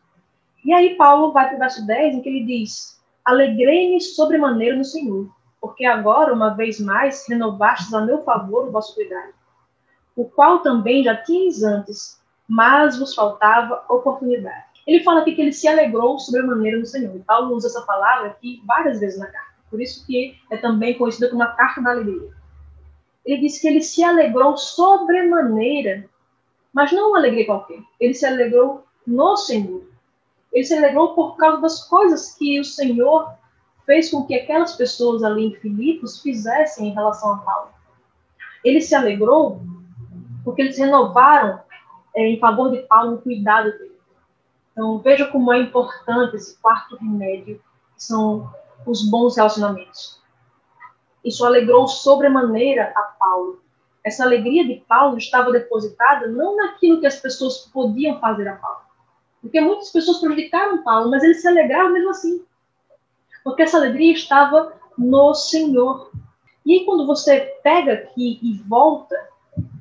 [0.63, 4.85] E aí Paulo vai para o verso 10, em que ele diz: Alegrei-me sobremaneira no
[4.85, 5.29] Senhor
[5.63, 9.31] porque agora, uma vez mais, renovastes a meu favor o vosso cuidado,
[10.13, 14.65] o qual também já tinhas antes, mas vos faltava oportunidade.
[14.85, 17.15] Ele fala aqui que ele se alegrou sobremaneira no Senhor.
[17.15, 19.52] E Paulo usa essa palavra aqui várias vezes na carta.
[19.73, 22.29] Por isso que é também conhecida como a carta da alegria.
[23.25, 26.07] Ele disse que ele se alegrou sobremaneira,
[26.71, 27.79] mas não uma alegria qualquer.
[27.99, 29.83] Ele se alegrou no Senhor.
[30.51, 33.33] Ele se alegrou por causa das coisas que o Senhor
[33.83, 37.69] fez com que aquelas pessoas ali em Filipos fizessem em relação a Paulo.
[38.63, 39.59] Ele se alegrou
[40.43, 41.59] porque eles renovaram
[42.15, 43.97] é, em favor de Paulo o cuidado dele.
[44.71, 47.59] Então, veja como é importante esse quarto remédio,
[47.95, 48.53] que são
[48.85, 50.21] os bons relacionamentos.
[51.23, 53.61] Isso alegrou sobremaneira a Paulo.
[54.03, 58.81] Essa alegria de Paulo estava depositada não naquilo que as pessoas podiam fazer a Paulo.
[59.41, 62.45] Porque muitas pessoas prejudicaram Paulo, mas ele se alegrava mesmo assim
[63.43, 66.11] porque essa alegria estava no Senhor.
[66.65, 69.15] E aí, quando você pega aqui e volta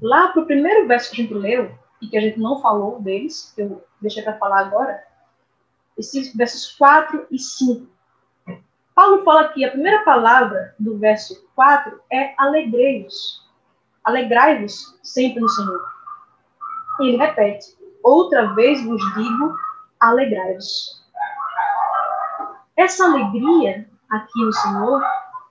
[0.01, 3.01] lá para o primeiro verso que a gente leu, e que a gente não falou
[3.01, 5.05] deles, que eu deixei para falar agora,
[5.97, 7.87] esses versos 4 e 5.
[8.95, 13.43] Paulo fala que a primeira palavra do verso 4 é alegrei-vos.
[14.05, 15.83] Alegrai-vos sempre no Senhor.
[17.01, 19.55] E ele repete: Outra vez vos digo,
[20.01, 21.03] alegrai-vos.
[22.77, 25.03] Essa alegria aqui no Senhor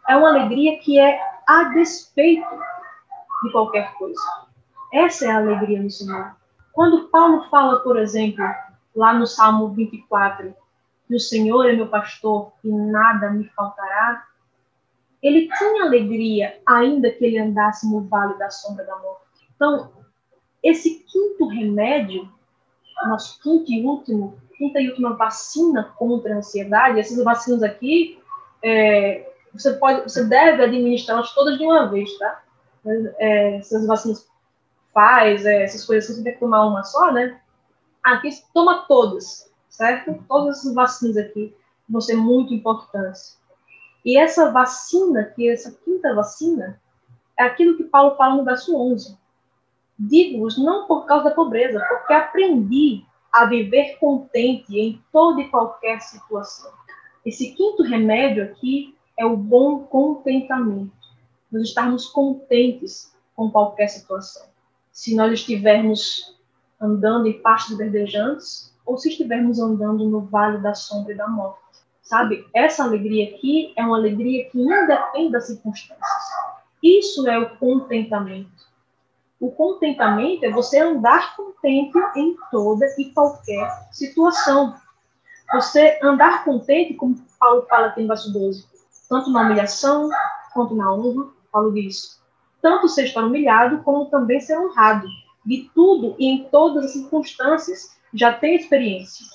[0.07, 2.47] é uma alegria que é a despeito
[3.43, 4.21] de qualquer coisa.
[4.93, 6.35] Essa é a alegria do Senhor.
[6.73, 8.43] Quando Paulo fala, por exemplo,
[8.95, 10.53] lá no Salmo 24,
[11.11, 14.25] que o Senhor é meu pastor e nada me faltará,
[15.21, 19.25] ele tinha alegria, ainda que ele andasse no vale da sombra da morte.
[19.53, 19.91] Então,
[20.63, 22.31] esse quinto remédio,
[23.05, 28.17] nosso quinto e último, quinta e última vacina contra a ansiedade, essas vacinas aqui,
[28.63, 32.41] é, você pode, você deve administrá-las todas de uma vez, tá?
[33.17, 34.25] É, essas vacinas
[34.93, 37.37] faz, é, essas coisas, você tem que tomar uma só, né?
[38.01, 40.23] Aqui toma todas, certo?
[40.27, 41.55] Todas essas vacinas aqui
[41.89, 43.39] vão ser muito importantes.
[44.05, 46.79] E essa vacina, que essa quinta vacina,
[47.39, 49.17] é aquilo que Paulo fala no verso 11.
[49.97, 56.01] Digo-vos não por causa da pobreza, porque aprendi a viver contente em toda e qualquer
[56.01, 56.71] situação.
[57.25, 60.91] Esse quinto remédio aqui é o bom contentamento.
[61.51, 64.47] Nós estarmos contentes com qualquer situação.
[64.91, 66.35] Se nós estivermos
[66.79, 71.59] andando em pastos verdejantes ou se estivermos andando no vale da sombra e da morte.
[72.01, 72.45] Sabe?
[72.53, 76.01] Essa alegria aqui é uma alegria que independe das circunstâncias.
[76.83, 78.49] Isso é o contentamento.
[79.39, 84.75] O contentamento é você andar contente em toda e qualquer situação.
[85.53, 88.65] Você andar contente, como Paulo fala aqui no verso 12,
[89.09, 90.09] tanto na humilhação
[90.53, 92.21] quanto na honra, Paulo diz,
[92.61, 95.07] tanto ser estar humilhado como também ser honrado.
[95.45, 99.25] De tudo e em todas as circunstâncias já tem experiência,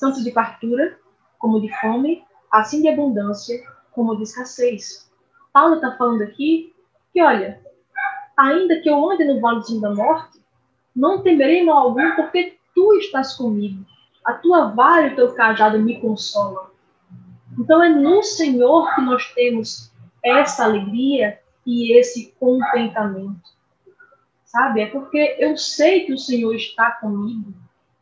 [0.00, 0.98] tanto de fartura
[1.38, 5.10] como de fome, assim de abundância como de escassez.
[5.52, 6.74] Paulo está falando aqui
[7.12, 7.60] que, olha,
[8.36, 10.38] ainda que eu ande no vale da morte,
[10.94, 13.84] não temerei mal algum, porque tu estás comigo.
[14.24, 16.66] A tua vara e o teu cajado me consolam.
[17.58, 23.56] Então é no Senhor que nós temos essa alegria e esse contentamento.
[24.44, 24.82] Sabe?
[24.82, 27.54] É porque eu sei que o Senhor está comigo,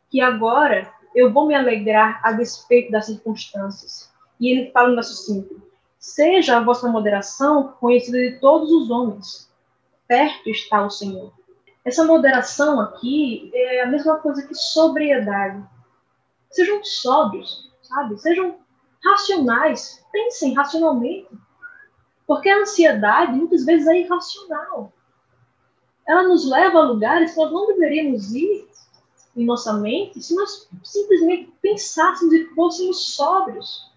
[0.09, 4.11] que agora eu vou me alegrar a despeito das circunstâncias.
[4.39, 5.61] E ele fala no verso 5:
[5.97, 9.49] Seja a vossa moderação conhecida de todos os homens.
[10.07, 11.33] Perto está o Senhor.
[11.83, 15.63] Essa moderação aqui é a mesma coisa que sobriedade.
[16.51, 18.17] Sejam sóbrios, sabe?
[18.19, 18.57] Sejam
[19.03, 21.29] racionais, pensem racionalmente.
[22.27, 24.91] Porque a ansiedade muitas vezes é irracional.
[26.07, 28.67] Ela nos leva a lugares que nós não deveríamos ir
[29.35, 33.91] em nossa mente se nós simplesmente pensássemos e fôssemos sóbrios.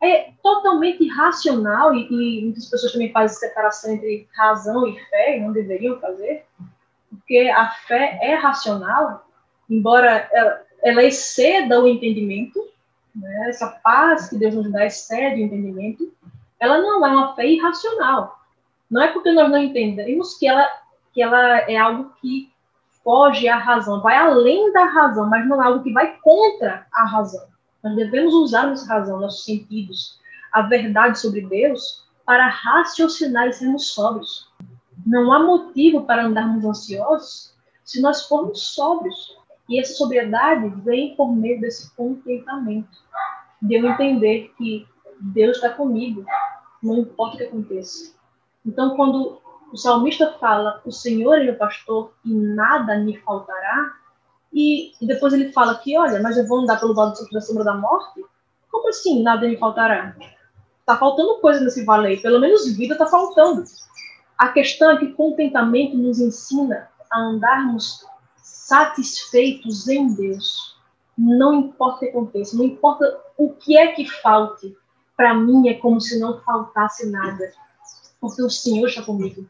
[0.00, 5.40] É totalmente irracional e, e muitas pessoas também fazem separação entre razão e fé, e
[5.40, 6.44] não deveriam fazer,
[7.08, 9.28] porque a fé é racional,
[9.70, 12.60] embora ela, ela exceda o entendimento,
[13.14, 13.48] né?
[13.48, 16.12] Essa paz que Deus nos dá excede o entendimento.
[16.58, 18.40] Ela não é uma fé irracional.
[18.90, 20.68] Não é porque nós não entendemos que ela,
[21.12, 22.51] que ela é algo que
[23.04, 27.04] foge à razão, vai além da razão, mas não é algo que vai contra a
[27.04, 27.46] razão.
[27.82, 30.20] Nós devemos usar nossa razão, nossos sentidos,
[30.52, 34.48] a verdade sobre Deus, para raciocinar e sermos sóbrios.
[35.04, 37.52] Não há motivo para andarmos ansiosos
[37.84, 39.36] se nós formos sóbrios.
[39.68, 42.98] E essa sobriedade vem por meio desse contentamento,
[43.60, 44.86] de eu entender que
[45.20, 46.24] Deus está comigo,
[46.82, 48.14] não importa o que aconteça.
[48.64, 49.41] Então, quando
[49.72, 53.92] o salmista fala, o Senhor é meu pastor e nada me faltará,
[54.52, 57.74] e, depois ele fala que, olha, mas eu vou andar pelo vale da sombra da
[57.74, 58.22] morte?
[58.70, 60.14] Como assim, nada me faltará?
[60.80, 63.64] Está faltando coisa nesse vale aí, pelo menos vida está faltando.
[64.36, 68.04] A questão é que contentamento nos ensina a andarmos
[68.36, 70.76] satisfeitos em Deus.
[71.16, 74.76] Não importa o que aconteça, não importa o que é que falte,
[75.16, 77.52] para mim é como se não faltasse nada,
[78.22, 79.44] porque o Senhor está comigo.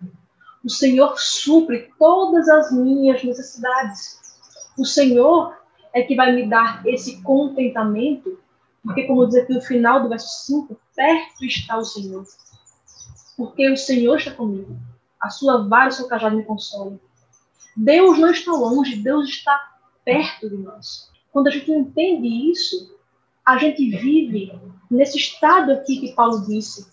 [0.65, 4.19] O Senhor supre todas as minhas necessidades.
[4.79, 5.55] O Senhor
[5.93, 8.41] é que vai me dar esse contentamento,
[8.83, 12.25] porque, como diz aqui no final do verso 5, perto está o Senhor.
[13.37, 14.75] Porque o Senhor está comigo.
[15.21, 16.99] A sua vara e o seu cajado me consolam.
[17.77, 19.61] Deus não está longe, Deus está
[20.03, 21.11] perto de nós.
[21.31, 22.97] Quando a gente entende isso,
[23.45, 24.59] a gente vive
[24.91, 26.87] nesse estado aqui que Paulo disse,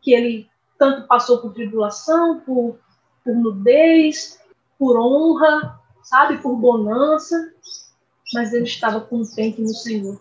[0.00, 0.51] que ele
[0.82, 2.76] tanto passou por tribulação, por,
[3.24, 4.40] por nudez,
[4.76, 7.52] por honra, sabe, por bonança,
[8.34, 10.20] mas ele estava contente no Senhor.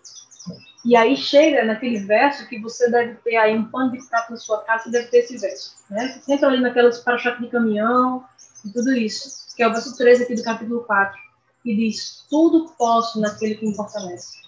[0.85, 4.37] E aí chega naquele verso que você deve ter aí um pano de prato na
[4.37, 6.21] sua casa, deve ter esse verso, né?
[6.23, 8.23] Sempre ali naquelas para-choque de caminhão
[8.63, 11.19] e tudo isso que é o verso 13 aqui do capítulo 4,
[11.63, 14.41] que diz: Tudo posso naquele que me fortalece.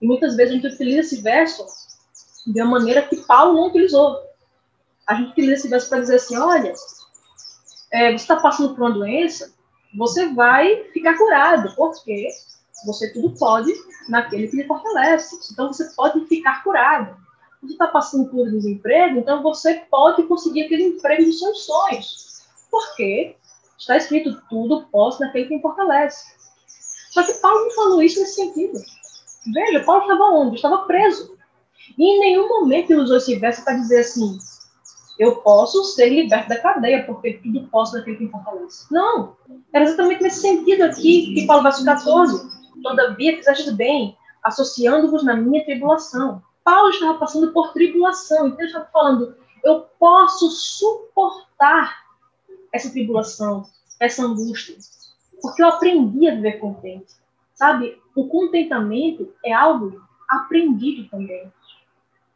[0.00, 1.66] E muitas vezes a gente utiliza esse verso
[2.46, 4.33] de uma maneira que Paulo não utilizou.
[5.06, 6.72] A gente utiliza esse verso para dizer assim: olha,
[7.92, 9.52] é, você está passando por uma doença,
[9.94, 12.28] você vai ficar curado, porque
[12.84, 13.72] você tudo pode
[14.08, 15.38] naquele que lhe fortalece.
[15.52, 17.16] Então você pode ficar curado.
[17.62, 22.42] Você está passando por desemprego, então você pode conseguir aquele emprego dos seus sonhos.
[22.70, 23.36] Porque
[23.78, 26.34] está escrito tudo posso naquele que fortalece.
[27.10, 28.78] Só que Paulo não falou isso nesse sentido.
[29.52, 30.56] Veja, Paulo estava onde?
[30.56, 31.36] Estava preso.
[31.96, 34.38] E em nenhum momento ele usou esse verso para dizer assim:
[35.18, 38.86] eu posso ser liberto da cadeia, porque tudo posso naquele que me fortalece.
[38.92, 39.36] Não.
[39.72, 42.54] Era exatamente nesse sentido aqui que Paulo verso 14.
[42.82, 46.42] Todavia fizeste bem, associando-vos na minha tribulação.
[46.64, 52.04] Paulo estava passando por tribulação, então ele estava falando: eu posso suportar
[52.72, 53.64] essa tribulação,
[54.00, 54.76] essa angústia,
[55.40, 57.12] porque eu aprendi a viver contente.
[57.54, 58.00] Sabe?
[58.16, 61.52] O contentamento é algo aprendido também.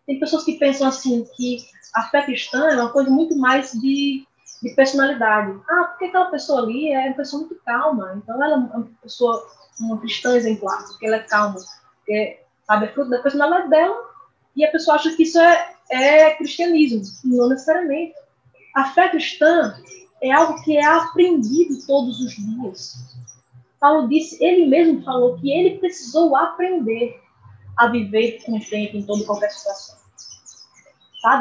[0.08, 1.58] Tem pessoas que pensam assim que
[1.94, 4.26] a fé cristã é uma coisa muito mais de,
[4.62, 5.60] de personalidade.
[5.68, 9.46] Ah, porque aquela pessoa ali é uma pessoa muito calma, então ela é uma pessoa,
[9.78, 11.56] uma cristã exemplar, porque ela é calma,
[11.98, 14.02] porque, sabe, é fruto da personalidade dela,
[14.56, 17.02] e a pessoa acha que isso é, é cristianismo.
[17.24, 18.14] Não necessariamente.
[18.74, 19.78] A fé cristã
[20.22, 22.94] é algo que é aprendido todos os dias.
[23.78, 27.20] Paulo disse, ele mesmo falou que ele precisou aprender
[27.76, 29.97] a viver contente em toda qualquer situação.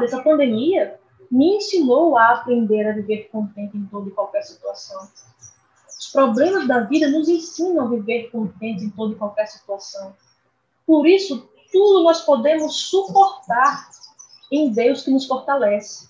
[0.04, 5.08] Essa pandemia me ensinou a aprender a viver contente em toda e qualquer situação.
[6.00, 10.16] Os problemas da vida nos ensinam a viver contente em toda e qualquer situação.
[10.86, 13.90] Por isso, tudo nós podemos suportar
[14.52, 16.10] em Deus que nos fortalece.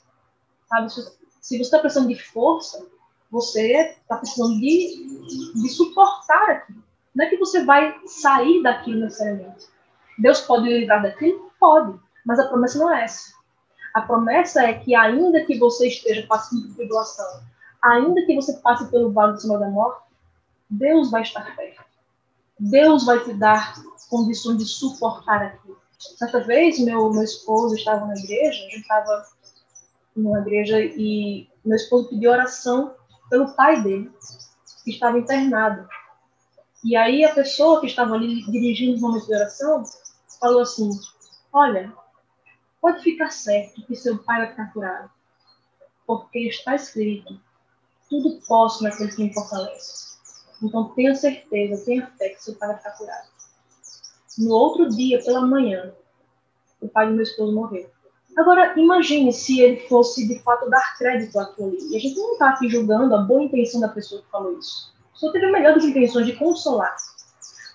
[0.67, 2.85] Sabe, se você está precisando de força,
[3.31, 6.83] você está precisando de, de suportar aquilo.
[7.15, 9.65] Não é que você vai sair daquilo necessariamente.
[10.19, 11.51] Deus pode livrar daquilo?
[11.59, 11.99] Pode.
[12.25, 13.36] Mas a promessa não é essa.
[13.97, 17.41] A promessa é que, ainda que você esteja passando por tribulação,
[17.81, 20.03] ainda que você passe pelo vale do Senhor da morte,
[20.69, 21.83] Deus vai estar perto.
[22.59, 23.73] Deus vai te dar
[24.07, 25.81] condições de suportar aquilo.
[25.97, 29.25] Certa vez, meu, meu esposo estava na igreja, a gente estava
[30.15, 32.93] numa igreja e meu esposo pediu oração
[33.31, 34.11] pelo pai dele,
[34.83, 35.89] que estava internado.
[36.83, 39.83] E aí a pessoa que estava ali dirigindo os momentos de oração
[40.39, 40.91] falou assim:
[41.51, 41.91] Olha,
[42.87, 45.11] pode ficar certo que seu pai vai ficar curado,
[46.05, 47.37] porque está escrito:
[48.09, 50.17] tudo posso naquele que me fortalece.
[50.63, 53.27] Então tenha certeza, tenha fé que seu pai vai ficar curado.
[54.37, 55.93] No outro dia, pela manhã,
[56.79, 57.89] o pai do meu esposo morreu.
[58.37, 61.91] Agora, imagine se ele fosse de fato dar crédito àquilo ali.
[61.91, 64.93] E a gente não está aqui julgando a boa intenção da pessoa que falou isso.
[65.13, 66.95] Só teve a melhor das intenções de consolar.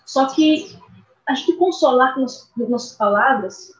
[0.07, 0.79] Só que
[1.27, 3.73] acho que consolar com as nossas palavras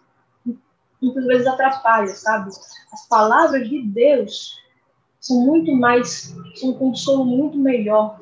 [1.03, 2.51] muitas vezes atrapalha, sabe?
[2.93, 4.57] As palavras de Deus
[5.21, 8.19] são muito mais, são um consolo muito melhor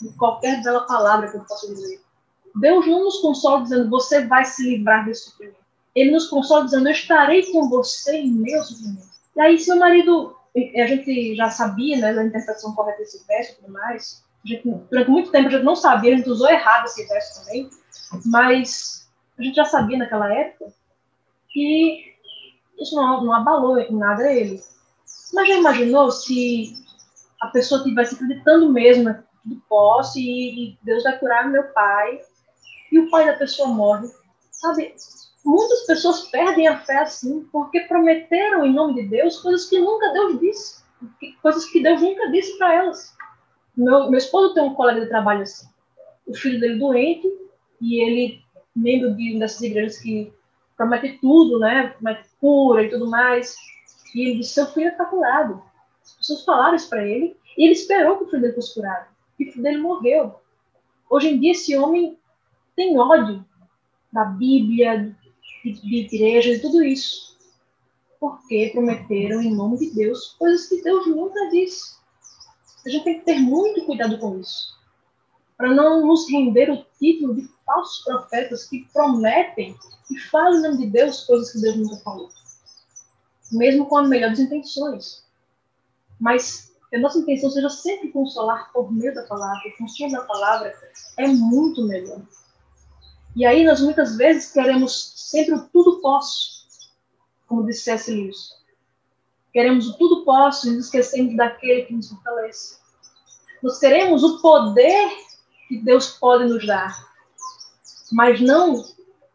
[0.00, 2.00] do que qualquer bela palavra que eu possa dizer.
[2.54, 5.58] Deus não nos consola dizendo, você vai se livrar desse sofrimento.
[5.94, 9.08] Ele nos consola dizendo, eu estarei com você em meu sofrimento.
[9.36, 13.54] E aí, seu marido, a gente já sabia, né, da interpretação correta desse verso e
[13.56, 17.04] tudo mais, gente, durante muito tempo a gente não sabia, a gente usou errado esse
[17.06, 17.68] verso também,
[18.26, 19.08] mas
[19.38, 20.72] a gente já sabia naquela época
[21.48, 22.13] que
[22.84, 24.62] isso não, não abalou em nada ele.
[25.32, 26.74] Mas já imaginou se
[27.40, 32.20] a pessoa estivesse acreditando mesmo do posse e, e Deus vai curar meu pai
[32.92, 34.08] e o pai da pessoa morre?
[34.50, 34.94] Sabe,
[35.44, 40.12] muitas pessoas perdem a fé assim porque prometeram em nome de Deus coisas que nunca
[40.12, 40.84] Deus disse,
[41.42, 43.14] coisas que Deus nunca disse para elas.
[43.76, 45.66] Meu, meu esposo tem um colega de trabalho assim,
[46.26, 47.28] o filho dele doente
[47.80, 50.32] e ele membro de dessas igrejas que
[50.84, 51.88] promete tudo, né?
[51.88, 53.56] Promete cura e tudo mais.
[54.14, 55.62] E ele disse: seu filho está curado.
[56.02, 59.08] As pessoas falaram isso para ele e ele esperou que o filho dele fosse curado.
[59.38, 60.34] E o filho dele morreu.
[61.08, 62.18] Hoje em dia, esse homem
[62.76, 63.44] tem ódio
[64.12, 65.16] da Bíblia,
[65.64, 67.36] de, de igreja e tudo isso.
[68.20, 71.96] Porque prometeram em nome de Deus coisas que Deus nunca disse.
[72.86, 74.78] A gente tem que ter muito cuidado com isso.
[75.56, 79.76] Para não nos render o título de falsos profetas que prometem
[80.10, 82.28] e falam em nome de Deus coisas que Deus nunca falou.
[83.52, 85.24] Mesmo com as melhores intenções.
[86.20, 90.22] Mas que a nossa intenção seja sempre consolar por meio da palavra, o consumo da
[90.22, 90.72] palavra
[91.16, 92.20] é muito melhor.
[93.34, 96.66] E aí nós muitas vezes queremos sempre o tudo posso,
[97.48, 98.10] como disse C.S.
[98.12, 98.54] Lewis.
[99.52, 102.78] Queremos o tudo posso e nos esquecemos daquele que nos fortalece.
[103.62, 105.10] Nós queremos o poder
[105.68, 107.13] que Deus pode nos dar,
[108.14, 108.80] mas não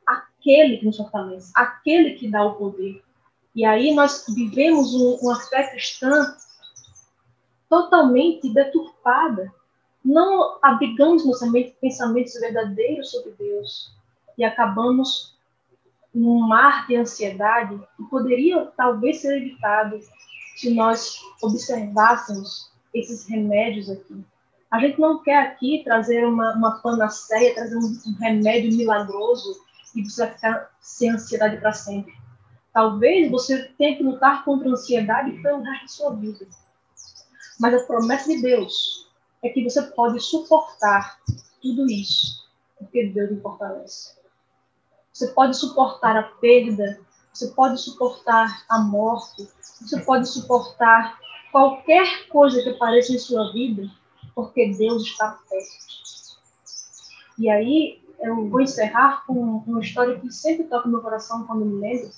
[0.08, 3.04] aquele que nos fortalece, aquele que dá o poder.
[3.54, 6.34] E aí nós vivemos um, uma fé cristã
[7.68, 9.54] totalmente deturpada.
[10.04, 13.94] Não abrigamos nossa mente pensamentos verdadeiros sobre Deus
[14.38, 15.38] e acabamos
[16.16, 20.00] num mar de ansiedade que poderia talvez ser evitado
[20.56, 24.24] se nós observássemos esses remédios aqui.
[24.72, 29.60] A gente não quer aqui trazer uma, uma panaceia, trazer um, um remédio milagroso
[29.96, 32.14] e você vai ficar sem ansiedade para sempre.
[32.72, 36.48] Talvez você tenha que lutar contra a ansiedade pelo resto da sua vida.
[37.60, 39.10] Mas a promessa de Deus
[39.44, 41.20] é que você pode suportar
[41.62, 42.48] tudo isso,
[42.78, 44.18] porque Deus lhe fortalece.
[45.12, 47.02] Você pode suportar a perda,
[47.34, 49.50] você pode suportar a morte,
[49.82, 51.20] você pode suportar
[51.52, 53.90] qualquer coisa que apareça em sua vida,
[54.34, 55.90] porque Deus está perto.
[57.38, 61.80] E aí, eu vou encerrar com uma história que sempre toca meu coração quando me
[61.80, 62.10] lembro.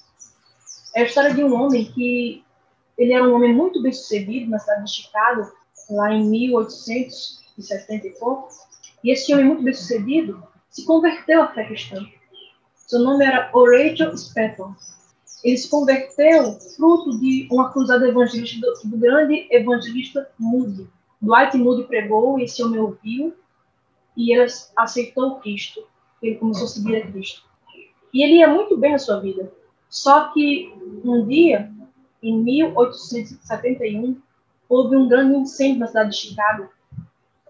[0.96, 2.44] É a história de um homem que
[2.98, 5.52] ele era um homem muito bem sucedido na cidade de Chicago,
[5.90, 8.50] lá em 1870 e pouco.
[9.04, 12.06] E esse homem muito bem sucedido se converteu à fé cristã.
[12.76, 14.76] Seu nome era Horatio Spetton.
[15.44, 20.88] Ele se converteu fruto de uma cruzada evangelista do, do grande evangelista Moody.
[21.22, 23.36] Dwight Moody pregou, e esse homem ouviu,
[24.18, 25.88] e ele aceitou Cristo.
[26.22, 27.44] Ele começou a seguir a Cristo.
[28.14, 29.52] E ele ia muito bem na sua vida.
[29.90, 31.72] Só que um dia,
[32.22, 34.22] em 1871,
[34.68, 36.70] houve um grande incêndio na cidade de Chicago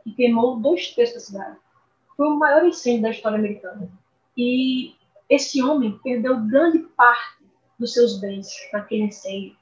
[0.03, 1.57] que queimou dois terços da cidade.
[2.17, 3.89] Foi o maior incêndio da história americana.
[4.35, 4.95] E
[5.29, 7.43] esse homem perdeu grande parte
[7.79, 9.55] dos seus bens naquele incêndio.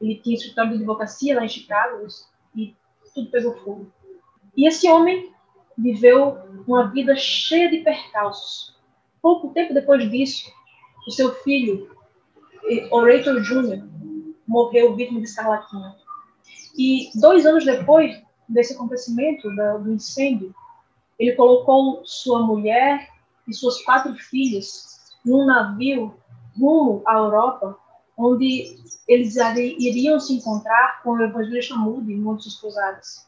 [0.00, 2.06] Ele tinha escritório de advocacia lá em Chicago
[2.54, 2.74] e
[3.14, 3.92] tudo pegou fogo.
[4.56, 5.32] E esse homem
[5.76, 8.76] viveu uma vida cheia de percalços.
[9.22, 10.50] Pouco tempo depois disso,
[11.06, 11.90] o seu filho,
[12.90, 13.82] Orator Jr.,
[14.46, 15.96] morreu vítima de escarlatina.
[16.76, 19.48] E dois anos depois desse acontecimento,
[19.82, 20.54] do incêndio,
[21.18, 23.08] ele colocou sua mulher
[23.46, 26.14] e suas quatro filhas num navio
[26.58, 27.78] rumo à Europa,
[28.16, 28.76] onde
[29.08, 33.26] eles iriam se encontrar com o evangelista Moody e muitos esposados.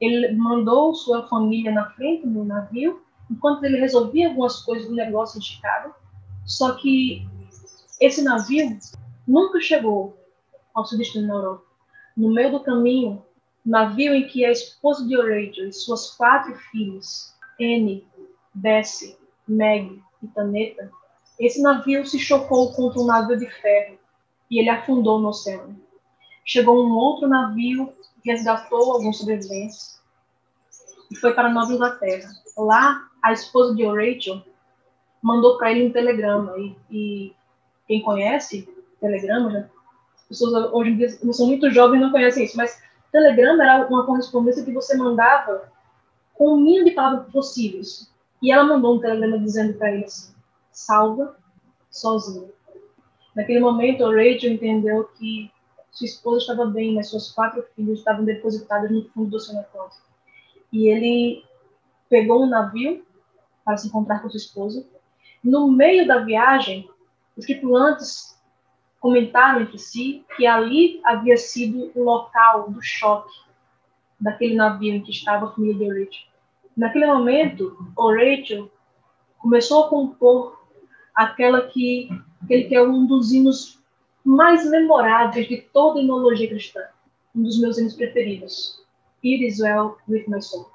[0.00, 5.38] Ele mandou sua família na frente do navio, enquanto ele resolvia algumas coisas do negócio
[5.38, 5.94] em Chicago.
[6.44, 7.26] Só que
[8.00, 8.78] esse navio
[9.26, 10.16] nunca chegou
[10.74, 11.64] ao seu destino na Europa.
[12.16, 13.22] No meio do caminho,
[13.64, 18.06] navio em que a esposa de Horatio e suas quatro filhas, Anne,
[18.52, 19.16] Bessie,
[19.46, 20.90] Meg e Taneta,
[21.46, 23.98] esse navio se chocou contra um navio de ferro
[24.50, 25.80] e ele afundou no oceano.
[26.44, 27.92] Chegou um outro navio,
[28.24, 30.00] resgatou alguns sobreviventes
[31.10, 32.30] e foi para Nova Inglaterra.
[32.56, 34.42] Lá, a esposa de Rachel
[35.22, 37.32] mandou para ele um telegrama e, e,
[37.86, 38.68] quem conhece
[39.00, 39.70] telegrama, né?
[40.14, 42.80] as pessoas hoje em dia não são muito jovens não conhecem isso, mas
[43.10, 45.70] telegrama era uma correspondência que você mandava
[46.34, 48.10] com o mínimo de palavras possíveis.
[48.40, 50.31] E ela mandou um telegrama dizendo para ele assim:
[50.72, 51.36] salva
[51.90, 52.50] sozinho.
[53.34, 55.50] Naquele momento, Rachel entendeu que
[55.90, 60.02] sua esposa estava bem, mas suas quatro filhas estavam depositadas no fundo do Atlântico.
[60.72, 61.44] E ele
[62.08, 63.04] pegou um navio
[63.64, 64.86] para se encontrar com sua esposa.
[65.44, 66.88] No meio da viagem,
[67.36, 68.38] os tripulantes
[69.00, 73.34] comentaram entre si que ali havia sido o local do choque
[74.20, 76.26] daquele navio em que estava a família de Rachel.
[76.76, 78.70] Naquele momento, Rachel
[79.38, 80.61] começou a compor
[81.14, 82.08] aquela que
[82.42, 83.78] aquele que é um dos hinos
[84.24, 86.80] mais memoráveis de toda a inologia cristã,
[87.34, 88.80] um dos meus hinos preferidos,
[89.24, 90.70] It is well with my soul,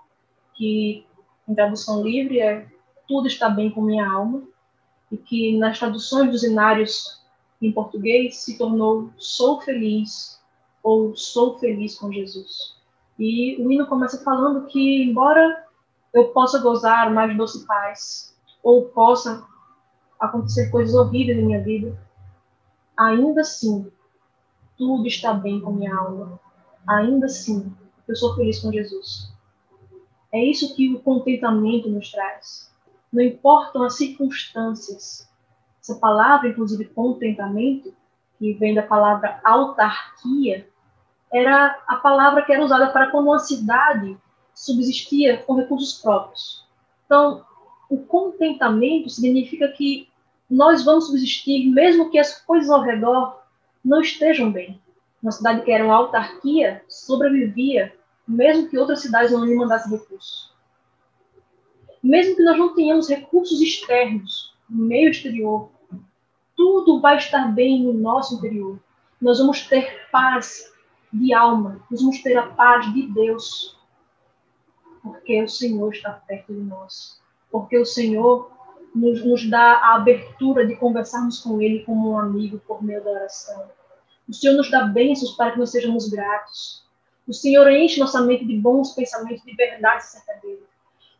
[0.54, 1.06] que
[1.48, 2.68] em tradução livre é
[3.08, 4.44] Tudo está bem com minha alma,
[5.12, 7.22] e que nas traduções dos hinários
[7.62, 10.42] em português se tornou Sou feliz
[10.84, 12.78] ou Sou feliz com Jesus.
[13.20, 15.66] E o hino começa falando que, embora
[16.14, 19.46] eu possa gozar mais doce paz, ou possa
[20.20, 21.97] acontecer coisas horríveis na minha vida,
[22.95, 23.91] ainda assim,
[24.78, 26.39] tudo está bem com minha alma.
[26.88, 27.74] Ainda assim,
[28.07, 29.32] eu sou feliz com Jesus.
[30.32, 32.72] É isso que o contentamento nos traz.
[33.11, 35.28] Não importam as circunstâncias.
[35.82, 37.93] Essa palavra, inclusive, contentamento,
[38.38, 40.68] que vem da palavra autarquia,
[41.32, 44.18] era a palavra que era usada para quando uma cidade
[44.53, 46.65] subsistia com recursos próprios.
[47.05, 47.43] Então,
[47.90, 50.08] o contentamento significa que
[50.50, 53.42] nós vamos subsistir mesmo que as coisas ao redor
[53.84, 54.80] não estejam bem.
[55.22, 57.94] Uma cidade que era uma autarquia sobrevivia
[58.28, 60.54] mesmo que outras cidades não lhe mandassem recursos.
[62.04, 65.70] Mesmo que nós não tenhamos recursos externos, no meio exterior,
[66.56, 68.78] tudo vai estar bem no nosso interior.
[69.22, 70.74] Nós vamos ter paz
[71.12, 73.78] de alma, nós vamos ter a paz de Deus,
[75.02, 77.22] porque o Senhor está perto de nós,
[77.52, 78.52] porque o Senhor
[78.93, 83.12] nos, nos dá a abertura de conversarmos com Ele como um amigo por meio da
[83.12, 83.70] oração.
[84.28, 86.86] O Senhor nos dá bênçãos para que nós sejamos gratos.
[87.28, 90.64] O Senhor enche nossa mente de bons pensamentos, de verdade acerca dele.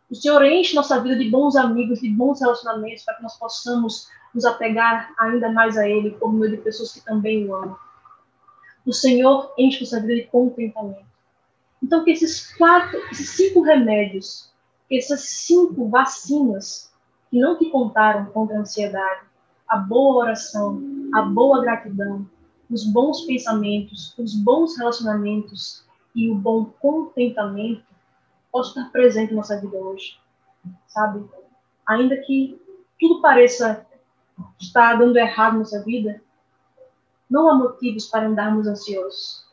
[0.10, 4.08] O Senhor enche nossa vida de bons amigos, de bons relacionamentos, para que nós possamos
[4.34, 7.78] nos apegar ainda mais a Ele por meio de pessoas que também o amam.
[8.86, 11.06] O Senhor enche nossa vida de contentamento.
[11.84, 14.50] Então, que esses quatro, esses cinco remédios,
[14.92, 16.92] essas cinco vacinas
[17.30, 19.26] que não te contaram contra a ansiedade,
[19.68, 20.82] a boa oração,
[21.14, 22.28] a boa gratidão,
[22.70, 25.84] os bons pensamentos, os bons relacionamentos
[26.16, 27.84] e o bom contentamento
[28.52, 30.18] possa estar presente na nossa vida hoje,
[30.88, 31.26] sabe?
[31.86, 32.60] Ainda que
[33.00, 33.86] tudo pareça
[34.60, 36.22] estar dando errado na nossa vida,
[37.30, 39.46] não há motivos para andarmos ansiosos,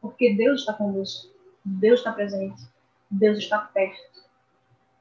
[0.00, 1.32] porque Deus está conosco,
[1.64, 2.62] Deus está presente,
[3.10, 4.25] Deus está perto.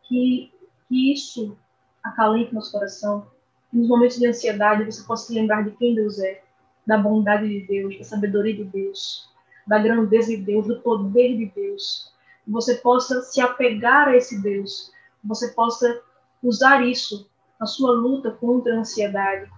[0.08, 0.52] Que,
[0.88, 1.58] que isso
[2.04, 3.28] acalente nosso coração,
[3.70, 6.44] que nos momentos de ansiedade você possa se lembrar de quem Deus é,
[6.86, 9.28] da bondade de Deus, da sabedoria de Deus,
[9.66, 12.14] da grandeza de Deus, do poder de Deus,
[12.48, 14.92] você possa se apegar a esse Deus,
[15.24, 16.02] você possa
[16.44, 17.28] usar isso
[17.60, 19.50] na sua luta contra a ansiedade,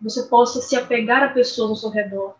[0.00, 2.34] você possa se apegar a pessoas ao seu redor,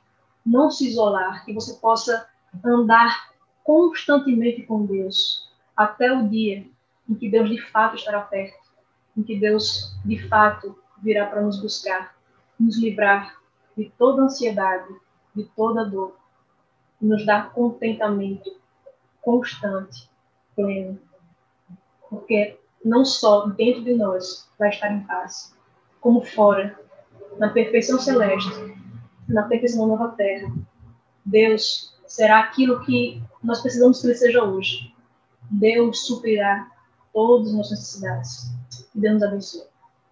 [0.45, 2.29] não se isolar, que você possa
[2.63, 3.33] andar
[3.65, 6.67] constantemente com Deus, até o dia
[7.09, 8.59] em que Deus de fato estará perto,
[9.17, 12.15] em que Deus de fato virá para nos buscar,
[12.59, 13.39] nos livrar
[13.77, 14.95] de toda ansiedade,
[15.35, 16.17] de toda dor,
[17.01, 18.55] e nos dar contentamento
[19.21, 20.09] constante,
[20.55, 20.99] pleno.
[22.09, 25.57] Porque não só dentro de nós vai estar em paz,
[26.01, 26.79] como fora,
[27.39, 28.51] na perfeição celeste,
[29.29, 30.53] na perfeição da nova terra.
[31.25, 34.95] Deus será aquilo que nós precisamos que Ele seja hoje.
[35.51, 36.71] Deus suprirá
[37.13, 38.51] todas as nossas necessidades.
[38.93, 39.72] Que Deus nos abençoe.